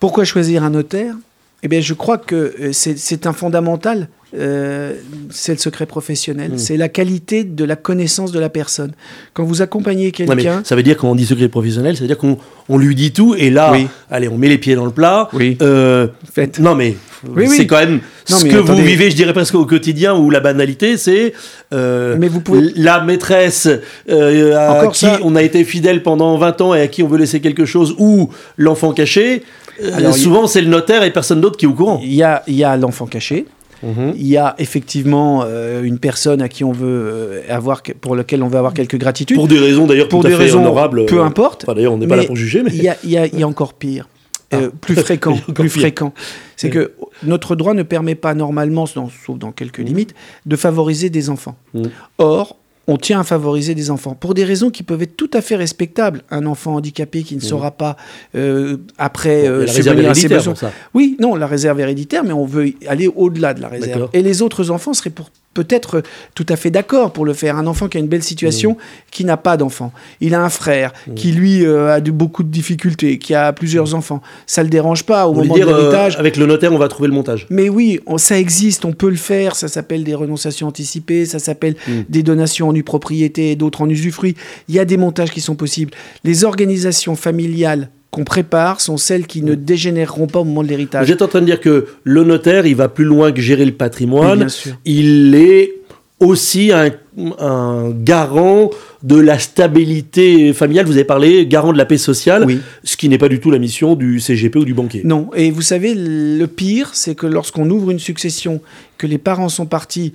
Pourquoi 0.00 0.24
choisir 0.24 0.64
un 0.64 0.70
notaire? 0.70 1.14
Eh 1.62 1.68
bien, 1.68 1.80
je 1.80 1.94
crois 1.94 2.18
que 2.18 2.70
c'est 2.72 3.26
un 3.26 3.32
fondamental 3.32 4.08
euh, 4.38 4.94
c'est 5.30 5.52
le 5.52 5.58
secret 5.58 5.86
professionnel. 5.86 6.52
Hmm. 6.52 6.58
C'est 6.58 6.76
la 6.76 6.88
qualité 6.88 7.44
de 7.44 7.64
la 7.64 7.76
connaissance 7.76 8.32
de 8.32 8.38
la 8.38 8.48
personne. 8.48 8.92
Quand 9.34 9.44
vous 9.44 9.62
accompagnez 9.62 10.12
quelqu'un. 10.12 10.62
ça 10.64 10.76
veut 10.76 10.82
dire, 10.82 10.96
quand 10.96 11.10
on 11.10 11.14
dit 11.14 11.26
secret 11.26 11.48
professionnel, 11.48 11.96
ça 11.96 12.02
veut 12.02 12.08
dire 12.08 12.18
qu'on 12.18 12.38
on 12.68 12.78
lui 12.78 12.94
dit 12.94 13.12
tout 13.12 13.34
et 13.36 13.50
là, 13.50 13.74
allez, 14.10 14.28
on 14.28 14.36
met 14.36 14.48
les 14.48 14.58
pieds 14.58 14.74
dans 14.74 14.84
le 14.84 14.90
plat. 14.90 15.28
Oui. 15.32 15.56
Euh, 15.62 16.08
Non, 16.58 16.74
mais 16.74 16.96
c'est 17.48 17.66
quand 17.66 17.78
même 17.78 18.00
ce 18.24 18.44
que 18.44 18.56
vous 18.56 18.76
vivez, 18.76 19.10
je 19.10 19.16
dirais 19.16 19.32
presque 19.32 19.54
au 19.54 19.66
quotidien, 19.66 20.14
où 20.14 20.30
la 20.30 20.40
banalité, 20.40 20.96
c'est 20.96 21.32
euh, 21.72 22.16
vous 22.30 22.40
pouvez... 22.40 22.72
la 22.76 23.00
maîtresse 23.00 23.68
euh, 24.08 24.56
à 24.56 24.88
qui 24.88 25.06
on 25.22 25.36
a 25.36 25.42
été 25.42 25.64
fidèle 25.64 26.02
pendant 26.02 26.36
20 26.36 26.60
ans 26.60 26.74
et 26.74 26.80
à 26.80 26.88
qui 26.88 27.02
on 27.02 27.08
veut 27.08 27.18
laisser 27.18 27.40
quelque 27.40 27.64
chose, 27.64 27.94
ou 27.98 28.30
l'enfant 28.56 28.92
caché. 28.92 29.42
Alors, 29.92 30.14
souvent, 30.14 30.46
c'est 30.46 30.62
le 30.62 30.68
notaire 30.68 31.02
et 31.02 31.12
personne 31.12 31.40
d'autre 31.40 31.56
qui 31.56 31.66
est 31.66 31.68
au 31.68 31.74
courant. 31.74 32.00
Il 32.02 32.14
y 32.14 32.22
a, 32.22 32.42
y 32.46 32.64
a 32.64 32.76
l'enfant 32.76 33.06
caché, 33.06 33.46
Mhm. 33.82 34.14
Il 34.16 34.26
y 34.26 34.36
a 34.36 34.54
effectivement 34.58 35.42
euh, 35.44 35.82
une 35.82 35.98
personne 35.98 36.40
à 36.42 36.48
qui 36.48 36.64
on 36.64 36.72
veut 36.72 36.86
euh, 36.88 37.42
avoir, 37.48 37.82
pour 38.00 38.16
laquelle 38.16 38.42
on 38.42 38.48
veut 38.48 38.58
avoir 38.58 38.74
quelques 38.74 38.98
gratitudes. 38.98 39.36
Pour 39.36 39.48
des 39.48 39.58
raisons 39.58 39.86
d'ailleurs 39.86 40.08
tout 40.08 40.20
des 40.22 40.28
à 40.28 40.30
fait 40.36 40.44
raisons, 40.44 40.60
honorables. 40.60 41.06
Peu 41.06 41.22
importe. 41.22 41.66
d'ailleurs, 41.66 41.92
on 41.92 41.98
n'est 41.98 42.06
pas 42.06 42.16
là 42.16 42.24
pour 42.24 42.36
juger, 42.36 42.62
mais 42.62 42.70
il 42.72 43.10
y 43.10 43.42
a, 43.42 43.48
encore 43.48 43.74
pire. 43.74 44.08
Euh, 44.54 44.70
ah. 44.72 44.76
plus 44.80 44.94
fréquent, 44.94 45.36
plus 45.56 45.68
fréquent. 45.68 46.12
C'est 46.54 46.70
que 46.70 46.92
notre 47.24 47.56
droit 47.56 47.74
ne 47.74 47.82
permet 47.82 48.14
pas 48.14 48.32
normalement, 48.32 48.86
sauf 48.86 49.12
dans 49.30 49.50
quelques 49.50 49.80
mhm. 49.80 49.86
limites, 49.86 50.14
de 50.46 50.54
favoriser 50.54 51.10
des 51.10 51.30
enfants. 51.30 51.56
Mhm. 51.74 51.90
Or, 52.18 52.56
on 52.86 52.96
tient 52.96 53.20
à 53.20 53.24
favoriser 53.24 53.74
des 53.74 53.90
enfants 53.90 54.14
pour 54.14 54.34
des 54.34 54.44
raisons 54.44 54.70
qui 54.70 54.82
peuvent 54.82 55.02
être 55.02 55.16
tout 55.16 55.30
à 55.32 55.40
fait 55.40 55.56
respectables. 55.56 56.22
Un 56.30 56.46
enfant 56.46 56.74
handicapé 56.74 57.22
qui 57.22 57.36
ne 57.36 57.40
saura 57.40 57.72
pas 57.72 57.96
euh, 58.34 58.76
après 58.98 59.48
euh, 59.48 59.66
subvenir 59.66 60.10
à 60.10 60.14
ses 60.14 60.28
besoins. 60.28 60.54
Oui, 60.94 61.16
non, 61.20 61.34
la 61.34 61.46
réserve 61.46 61.80
héréditaire, 61.80 62.24
mais 62.24 62.32
on 62.32 62.46
veut 62.46 62.72
aller 62.86 63.08
au-delà 63.08 63.54
de 63.54 63.60
la 63.60 63.68
réserve. 63.68 64.08
Et 64.12 64.22
les 64.22 64.42
autres 64.42 64.70
enfants 64.70 64.94
seraient 64.94 65.10
pour 65.10 65.30
peut-être 65.56 66.02
tout 66.34 66.44
à 66.50 66.56
fait 66.56 66.70
d'accord 66.70 67.12
pour 67.14 67.24
le 67.24 67.32
faire. 67.32 67.56
Un 67.56 67.66
enfant 67.66 67.88
qui 67.88 67.96
a 67.96 68.00
une 68.00 68.08
belle 68.08 68.22
situation, 68.22 68.72
mmh. 68.72 68.76
qui 69.10 69.24
n'a 69.24 69.38
pas 69.38 69.56
d'enfant. 69.56 69.90
Il 70.20 70.34
a 70.34 70.42
un 70.42 70.50
frère 70.50 70.92
mmh. 70.92 71.14
qui, 71.14 71.32
lui, 71.32 71.64
euh, 71.64 71.94
a 71.94 72.00
de, 72.00 72.10
beaucoup 72.10 72.42
de 72.42 72.50
difficultés, 72.50 73.18
qui 73.18 73.34
a 73.34 73.54
plusieurs 73.54 73.94
enfants. 73.94 74.20
Ça 74.46 74.60
ne 74.60 74.66
le 74.66 74.70
dérange 74.70 75.04
pas 75.04 75.26
au 75.26 75.32
moment 75.32 75.54
de 75.54 75.60
l'héritage. 75.60 76.16
avec 76.18 76.36
le 76.36 76.44
notaire, 76.44 76.72
on 76.72 76.78
va 76.78 76.88
trouver 76.88 77.08
le 77.08 77.14
montage. 77.14 77.46
Mais 77.48 77.70
oui, 77.70 78.00
ça 78.18 78.38
existe, 78.38 78.84
on 78.84 78.92
peut 78.92 79.08
le 79.08 79.16
faire. 79.16 79.56
Ça 79.56 79.68
s'appelle 79.68 80.04
des 80.04 80.14
renonciations 80.14 80.68
anticipées, 80.68 81.24
ça 81.24 81.38
s'appelle 81.38 81.76
des 82.08 82.22
donations 82.22 82.68
en 82.68 82.76
propriété 82.82 83.52
et 83.52 83.56
d'autres 83.56 83.80
en 83.80 83.88
usufruit. 83.88 84.36
Il 84.68 84.74
y 84.74 84.78
a 84.78 84.84
des 84.84 84.98
montages 84.98 85.30
qui 85.30 85.40
sont 85.40 85.54
possibles. 85.54 85.92
Les 86.24 86.44
organisations 86.44 87.16
familiales 87.16 87.88
qu'on 88.16 88.24
prépare 88.24 88.80
sont 88.80 88.96
celles 88.96 89.26
qui 89.26 89.42
ne 89.42 89.54
dégénéreront 89.54 90.26
pas 90.26 90.38
au 90.38 90.44
moment 90.44 90.62
de 90.62 90.68
l'héritage. 90.68 91.10
Êtes 91.10 91.20
en 91.20 91.28
train 91.28 91.42
de 91.42 91.44
dire 91.44 91.60
que 91.60 91.84
le 92.02 92.24
notaire, 92.24 92.64
il 92.64 92.74
va 92.74 92.88
plus 92.88 93.04
loin 93.04 93.30
que 93.30 93.42
gérer 93.42 93.66
le 93.66 93.72
patrimoine. 93.72 94.46
Il 94.86 95.34
est 95.34 95.74
aussi 96.18 96.72
un, 96.72 96.92
un, 97.38 97.90
garant 97.90 98.70
de 99.06 99.20
la 99.20 99.38
stabilité 99.38 100.52
familiale. 100.52 100.86
Vous 100.86 100.92
avez 100.92 101.04
parlé 101.04 101.46
garant 101.46 101.72
de 101.72 101.78
la 101.78 101.84
paix 101.84 101.96
sociale, 101.96 102.44
ce 102.82 102.96
qui 102.96 103.08
n'est 103.08 103.18
pas 103.18 103.28
du 103.28 103.38
tout 103.38 103.52
la 103.52 103.60
mission 103.60 103.94
du 103.94 104.18
CGP 104.18 104.58
ou 104.58 104.64
du 104.64 104.74
banquier. 104.74 105.02
Non, 105.04 105.30
et 105.36 105.52
vous 105.52 105.62
savez, 105.62 105.94
le 105.96 106.46
pire, 106.46 106.90
c'est 106.92 107.14
que 107.14 107.26
lorsqu'on 107.26 107.70
ouvre 107.70 107.92
une 107.92 108.00
succession, 108.00 108.60
que 108.98 109.06
les 109.06 109.18
parents 109.18 109.48
sont 109.48 109.66
partis, 109.66 110.12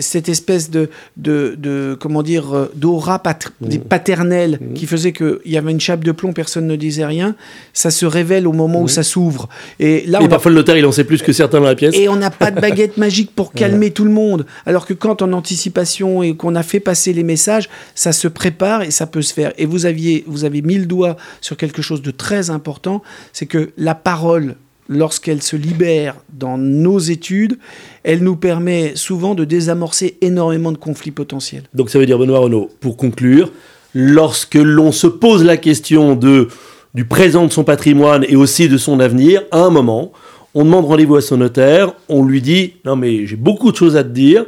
cette 0.00 0.28
espèce 0.28 0.70
de, 0.70 0.88
de, 1.16 1.54
de 1.58 1.96
comment 2.00 2.22
dire, 2.22 2.68
d'aura 2.74 3.22
mmh. 3.22 3.78
paternelle 3.88 4.58
mmh. 4.60 4.74
qui 4.74 4.86
faisait 4.86 5.12
qu'il 5.12 5.38
y 5.46 5.56
avait 5.56 5.70
une 5.70 5.80
chape 5.80 6.02
de 6.04 6.12
plomb, 6.12 6.32
personne 6.32 6.66
ne 6.66 6.76
disait 6.76 7.04
rien, 7.04 7.34
ça 7.72 7.90
se 7.90 8.06
révèle 8.06 8.46
au 8.46 8.52
moment 8.52 8.80
où 8.80 8.84
mmh. 8.84 8.88
ça 8.88 9.02
s'ouvre. 9.02 9.48
Et 9.80 10.04
là, 10.06 10.26
parfois 10.28 10.50
le 10.50 10.56
notaire, 10.56 10.76
il 10.76 10.86
en 10.86 10.92
sait 10.92 11.04
plus 11.04 11.22
que 11.22 11.32
certains 11.32 11.60
dans 11.60 11.66
la 11.66 11.74
pièce. 11.74 11.94
Et 11.94 12.08
on 12.08 12.16
n'a 12.16 12.30
pas 12.30 12.50
de 12.50 12.60
baguette 12.60 12.96
magique 12.96 13.32
pour 13.34 13.52
calmer 13.54 13.90
tout 13.90 14.04
le 14.04 14.10
monde. 14.10 14.46
Alors 14.66 14.86
que 14.86 14.94
quand 14.94 15.20
en 15.22 15.32
anticipation 15.32 16.22
et 16.22 16.34
qu'on 16.34 16.54
a 16.54 16.62
fait 16.62 16.80
passer 16.80 17.12
les 17.12 17.24
messages, 17.24 17.68
ça 17.94 18.12
se 18.12 18.28
prépare 18.32 18.82
et 18.82 18.90
ça 18.90 19.06
peut 19.06 19.22
se 19.22 19.32
faire. 19.32 19.52
Et 19.58 19.66
vous, 19.66 19.86
aviez, 19.86 20.24
vous 20.26 20.44
avez 20.44 20.62
mis 20.62 20.76
le 20.76 20.86
doigt 20.86 21.16
sur 21.40 21.56
quelque 21.56 21.82
chose 21.82 22.02
de 22.02 22.10
très 22.10 22.50
important, 22.50 23.02
c'est 23.32 23.46
que 23.46 23.70
la 23.76 23.94
parole 23.94 24.56
lorsqu'elle 24.88 25.42
se 25.42 25.56
libère 25.56 26.16
dans 26.32 26.58
nos 26.58 26.98
études, 26.98 27.58
elle 28.02 28.22
nous 28.22 28.36
permet 28.36 28.92
souvent 28.94 29.34
de 29.34 29.44
désamorcer 29.44 30.18
énormément 30.20 30.72
de 30.72 30.76
conflits 30.76 31.10
potentiels. 31.10 31.64
Donc 31.74 31.90
ça 31.90 31.98
veut 31.98 32.06
dire, 32.06 32.18
Benoît 32.18 32.40
Renaud, 32.40 32.70
pour 32.80 32.96
conclure, 32.96 33.52
lorsque 33.94 34.54
l'on 34.56 34.92
se 34.92 35.06
pose 35.06 35.44
la 35.44 35.56
question 35.56 36.14
de, 36.14 36.48
du 36.94 37.04
présent 37.04 37.46
de 37.46 37.52
son 37.52 37.64
patrimoine 37.64 38.24
et 38.28 38.36
aussi 38.36 38.68
de 38.68 38.76
son 38.76 39.00
avenir, 39.00 39.42
à 39.50 39.60
un 39.60 39.70
moment, 39.70 40.12
on 40.54 40.64
demande 40.64 40.84
rendez-vous 40.84 41.16
à 41.16 41.22
son 41.22 41.38
notaire, 41.38 41.94
on 42.08 42.24
lui 42.24 42.42
dit, 42.42 42.74
non 42.84 42.96
mais 42.96 43.26
j'ai 43.26 43.36
beaucoup 43.36 43.72
de 43.72 43.76
choses 43.76 43.96
à 43.96 44.04
te 44.04 44.10
dire, 44.10 44.44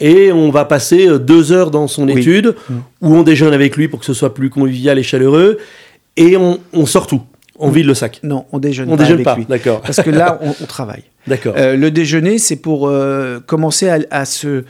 et 0.00 0.32
on 0.32 0.50
va 0.50 0.64
passer 0.64 1.08
euh, 1.08 1.18
deux 1.18 1.52
heures 1.52 1.70
dans 1.70 1.88
son 1.88 2.08
étude, 2.08 2.54
mm. 2.68 2.74
où 3.02 3.14
on 3.14 3.22
déjeune 3.22 3.54
avec 3.54 3.76
lui 3.76 3.88
pour 3.88 4.00
que 4.00 4.06
ce 4.06 4.14
soit 4.14 4.34
plus 4.34 4.50
convivial 4.50 4.98
et 4.98 5.02
chaleureux, 5.02 5.58
et 6.16 6.36
on, 6.36 6.86
sort 6.86 7.06
tout. 7.06 7.22
On 7.58 7.70
vide 7.70 7.86
le 7.86 7.94
sac. 7.94 8.20
Non, 8.22 8.46
on 8.52 8.58
déjeune 8.58 8.88
on 8.90 8.96
pas 8.96 9.02
déjeune 9.02 9.22
pas, 9.22 9.36
d'accord. 9.48 9.82
Parce 9.82 10.00
que 10.02 10.10
là, 10.10 10.38
on, 10.60 10.66
travaille. 10.66 11.04
D'accord. 11.26 11.54
Euh, 11.56 11.76
le 11.76 11.90
déjeuner, 11.90 12.38
c'est 12.38 12.56
pour 12.56 12.88
euh, 12.88 13.40
commencer 13.44 13.90
à, 14.10 14.24
se 14.24 14.64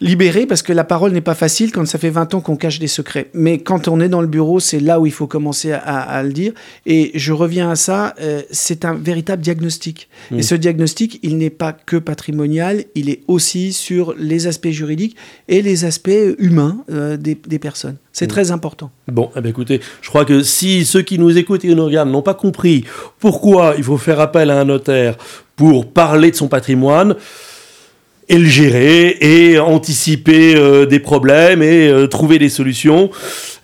libérer 0.00 0.46
parce 0.46 0.62
que 0.62 0.72
la 0.72 0.84
parole 0.84 1.12
n'est 1.12 1.20
pas 1.20 1.34
facile 1.34 1.72
quand 1.72 1.86
ça 1.86 1.98
fait 1.98 2.10
20 2.10 2.34
ans 2.34 2.40
qu'on 2.40 2.56
cache 2.56 2.78
des 2.78 2.86
secrets. 2.86 3.30
Mais 3.34 3.58
quand 3.58 3.88
on 3.88 4.00
est 4.00 4.08
dans 4.08 4.20
le 4.20 4.26
bureau, 4.26 4.60
c'est 4.60 4.80
là 4.80 4.98
où 4.98 5.06
il 5.06 5.12
faut 5.12 5.26
commencer 5.26 5.72
à, 5.72 6.22
le 6.22 6.32
dire. 6.32 6.52
Et 6.86 7.10
je 7.14 7.32
reviens 7.32 7.70
à 7.70 7.76
ça, 7.76 8.14
euh, 8.20 8.42
c'est 8.50 8.84
un 8.84 8.94
véritable 8.94 9.42
diagnostic. 9.42 10.08
Et 10.32 10.36
mmh. 10.36 10.42
ce 10.42 10.54
diagnostic, 10.54 11.18
il 11.22 11.36
n'est 11.36 11.50
pas 11.50 11.72
que 11.72 11.96
patrimonial, 11.96 12.84
il 12.94 13.10
est 13.10 13.20
aussi 13.28 13.72
sur 13.72 14.14
les 14.18 14.46
aspects 14.46 14.70
juridiques 14.70 15.16
et 15.48 15.62
les 15.62 15.84
aspects 15.84 16.10
humains 16.38 16.78
euh, 16.90 17.16
des, 17.16 17.34
personnes. 17.58 17.96
C'est 18.12 18.24
mmh. 18.24 18.28
très 18.28 18.50
important. 18.52 18.90
Bon, 19.08 19.30
eh 19.36 19.40
bien, 19.40 19.50
écoutez, 19.50 19.80
je 20.00 20.08
crois 20.08 20.24
que 20.24 20.42
si 20.42 20.84
ceux 20.84 21.02
qui 21.02 21.18
nous 21.18 21.36
écoutent 21.36 21.64
et 21.64 21.74
nous 21.74 21.84
regardent 21.84 22.10
n'ont 22.10 22.22
pas 22.22 22.34
compris 22.34 22.84
pourquoi 23.18 23.74
il 23.76 23.84
faut 23.84 23.98
faire 23.98 24.20
appel 24.20 24.50
à 24.50 24.60
un 24.60 24.64
notaire 24.64 25.16
pour 25.56 25.92
parler 25.92 26.30
de 26.30 26.36
son 26.36 26.48
patrimoine, 26.48 27.16
et 28.30 28.38
le 28.38 28.46
gérer 28.46 29.18
et 29.20 29.58
anticiper 29.58 30.54
euh, 30.54 30.86
des 30.86 31.00
problèmes 31.00 31.62
et 31.62 31.88
euh, 31.88 32.06
trouver 32.06 32.38
des 32.38 32.48
solutions, 32.48 33.10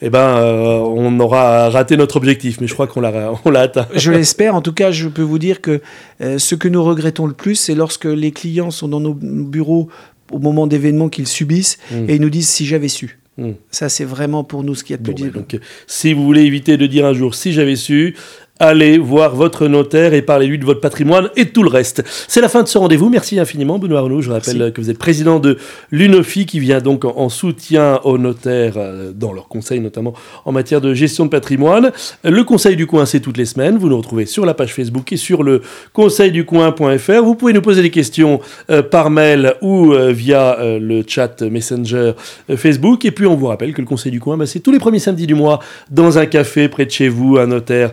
eh 0.02 0.10
ben, 0.10 0.18
euh, 0.18 0.78
on 0.78 1.18
aura 1.20 1.70
raté 1.70 1.96
notre 1.96 2.16
objectif. 2.16 2.60
Mais 2.60 2.66
je 2.66 2.74
crois 2.74 2.88
qu'on 2.88 3.00
l'a, 3.00 3.32
on 3.44 3.50
l'a 3.50 3.60
atteint. 3.60 3.86
Je 3.94 4.10
l'espère. 4.10 4.56
En 4.56 4.62
tout 4.62 4.72
cas, 4.72 4.90
je 4.90 5.06
peux 5.06 5.22
vous 5.22 5.38
dire 5.38 5.60
que 5.60 5.80
ce 6.20 6.54
que 6.56 6.68
nous 6.68 6.82
regrettons 6.82 7.26
le 7.26 7.32
plus, 7.32 7.54
c'est 7.54 7.76
lorsque 7.76 8.06
les 8.06 8.32
clients 8.32 8.72
sont 8.72 8.88
dans 8.88 9.00
nos 9.00 9.14
bureaux 9.14 9.88
au 10.32 10.40
moment 10.40 10.66
d'événements 10.66 11.08
qu'ils 11.08 11.28
subissent 11.28 11.78
mmh. 11.92 12.10
et 12.10 12.16
ils 12.16 12.20
nous 12.20 12.30
disent 12.30 12.48
si 12.48 12.66
j'avais 12.66 12.88
su. 12.88 13.20
Mmh. 13.38 13.50
Ça, 13.70 13.88
c'est 13.88 14.04
vraiment 14.04 14.42
pour 14.42 14.64
nous 14.64 14.74
ce 14.74 14.82
qui 14.82 14.92
est 14.92 14.96
de 14.96 15.12
plus 15.12 15.30
bon, 15.30 15.40
Donc, 15.40 15.60
si 15.86 16.12
vous 16.12 16.24
voulez 16.24 16.42
éviter 16.42 16.76
de 16.76 16.86
dire 16.86 17.06
un 17.06 17.12
jour 17.12 17.36
si 17.36 17.52
j'avais 17.52 17.76
su, 17.76 18.16
allez 18.58 18.98
voir 18.98 19.34
votre 19.34 19.68
notaire 19.68 20.14
et 20.14 20.22
parlez-lui 20.22 20.58
de 20.58 20.64
votre 20.64 20.80
patrimoine 20.80 21.28
et 21.36 21.44
de 21.44 21.50
tout 21.50 21.62
le 21.62 21.68
reste. 21.68 22.02
C'est 22.28 22.40
la 22.40 22.48
fin 22.48 22.62
de 22.62 22.68
ce 22.68 22.78
rendez-vous. 22.78 23.08
Merci 23.08 23.38
infiniment, 23.38 23.78
Benoît 23.78 24.00
Arnaud. 24.00 24.22
Je 24.22 24.30
rappelle 24.30 24.72
que 24.72 24.80
vous 24.80 24.90
êtes 24.90 24.98
président 24.98 25.38
de 25.38 25.58
l'UNOFI 25.90 26.46
qui 26.46 26.60
vient 26.60 26.80
donc 26.80 27.04
en 27.04 27.28
soutien 27.28 28.00
aux 28.04 28.18
notaires 28.18 28.74
euh, 28.76 29.12
dans 29.14 29.32
leurs 29.32 29.48
conseils, 29.48 29.80
notamment 29.80 30.14
en 30.44 30.52
matière 30.52 30.80
de 30.80 30.94
gestion 30.94 31.26
de 31.26 31.30
patrimoine. 31.30 31.92
Le 32.24 32.44
Conseil 32.44 32.76
du 32.76 32.86
Coin, 32.86 33.04
c'est 33.06 33.20
toutes 33.20 33.36
les 33.36 33.44
semaines. 33.44 33.76
Vous 33.76 33.88
nous 33.88 33.96
retrouvez 33.96 34.26
sur 34.26 34.46
la 34.46 34.54
page 34.54 34.72
Facebook 34.72 35.12
et 35.12 35.16
sur 35.16 35.42
le 35.42 35.62
conseilducoin.fr. 35.92 37.22
Vous 37.22 37.34
pouvez 37.34 37.52
nous 37.52 37.62
poser 37.62 37.82
des 37.82 37.90
questions 37.90 38.40
euh, 38.70 38.82
par 38.82 39.10
mail 39.10 39.54
ou 39.60 39.92
euh, 39.92 40.12
via 40.12 40.56
le 40.60 41.02
chat 41.06 41.42
Messenger 41.42 42.12
Facebook. 42.56 43.04
Et 43.04 43.10
puis, 43.10 43.26
on 43.26 43.34
vous 43.34 43.46
rappelle 43.46 43.72
que 43.74 43.80
le 43.80 43.86
Conseil 43.86 44.12
du 44.12 44.20
Coin, 44.20 44.36
bah, 44.36 44.46
c'est 44.46 44.60
tous 44.60 44.72
les 44.72 44.78
premiers 44.78 44.98
samedis 44.98 45.26
du 45.26 45.34
mois 45.34 45.60
dans 45.90 46.18
un 46.18 46.26
café 46.26 46.68
près 46.68 46.86
de 46.86 46.90
chez 46.90 47.08
vous, 47.08 47.36
un 47.36 47.46
notaire 47.46 47.92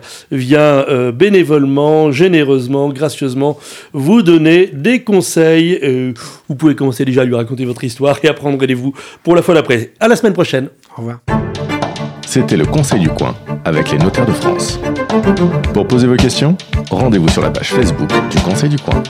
euh, 0.60 1.12
bénévolement, 1.12 2.10
généreusement, 2.12 2.88
gracieusement 2.88 3.58
vous 3.92 4.22
donner 4.22 4.66
des 4.72 5.02
conseils. 5.02 5.78
Euh, 5.82 6.12
vous 6.48 6.54
pouvez 6.54 6.74
commencer 6.74 7.04
déjà 7.04 7.22
à 7.22 7.24
lui 7.24 7.34
raconter 7.34 7.64
votre 7.64 7.84
histoire 7.84 8.18
et 8.22 8.28
à 8.28 8.34
prendre 8.34 8.58
rendez-vous 8.58 8.94
pour 9.22 9.34
la 9.34 9.42
fois 9.42 9.54
d'après. 9.54 9.92
À 10.00 10.08
la 10.08 10.16
semaine 10.16 10.34
prochaine. 10.34 10.68
Au 10.96 11.00
revoir. 11.00 11.20
C'était 12.26 12.56
le 12.56 12.66
Conseil 12.66 13.00
du 13.00 13.08
coin 13.08 13.34
avec 13.64 13.92
les 13.92 13.98
notaires 13.98 14.26
de 14.26 14.32
France. 14.32 14.80
Pour 15.72 15.86
poser 15.86 16.06
vos 16.06 16.16
questions, 16.16 16.56
rendez-vous 16.90 17.28
sur 17.28 17.42
la 17.42 17.50
page 17.50 17.68
Facebook 17.68 18.10
du 18.30 18.40
Conseil 18.40 18.70
du 18.70 18.78
coin. 18.78 19.02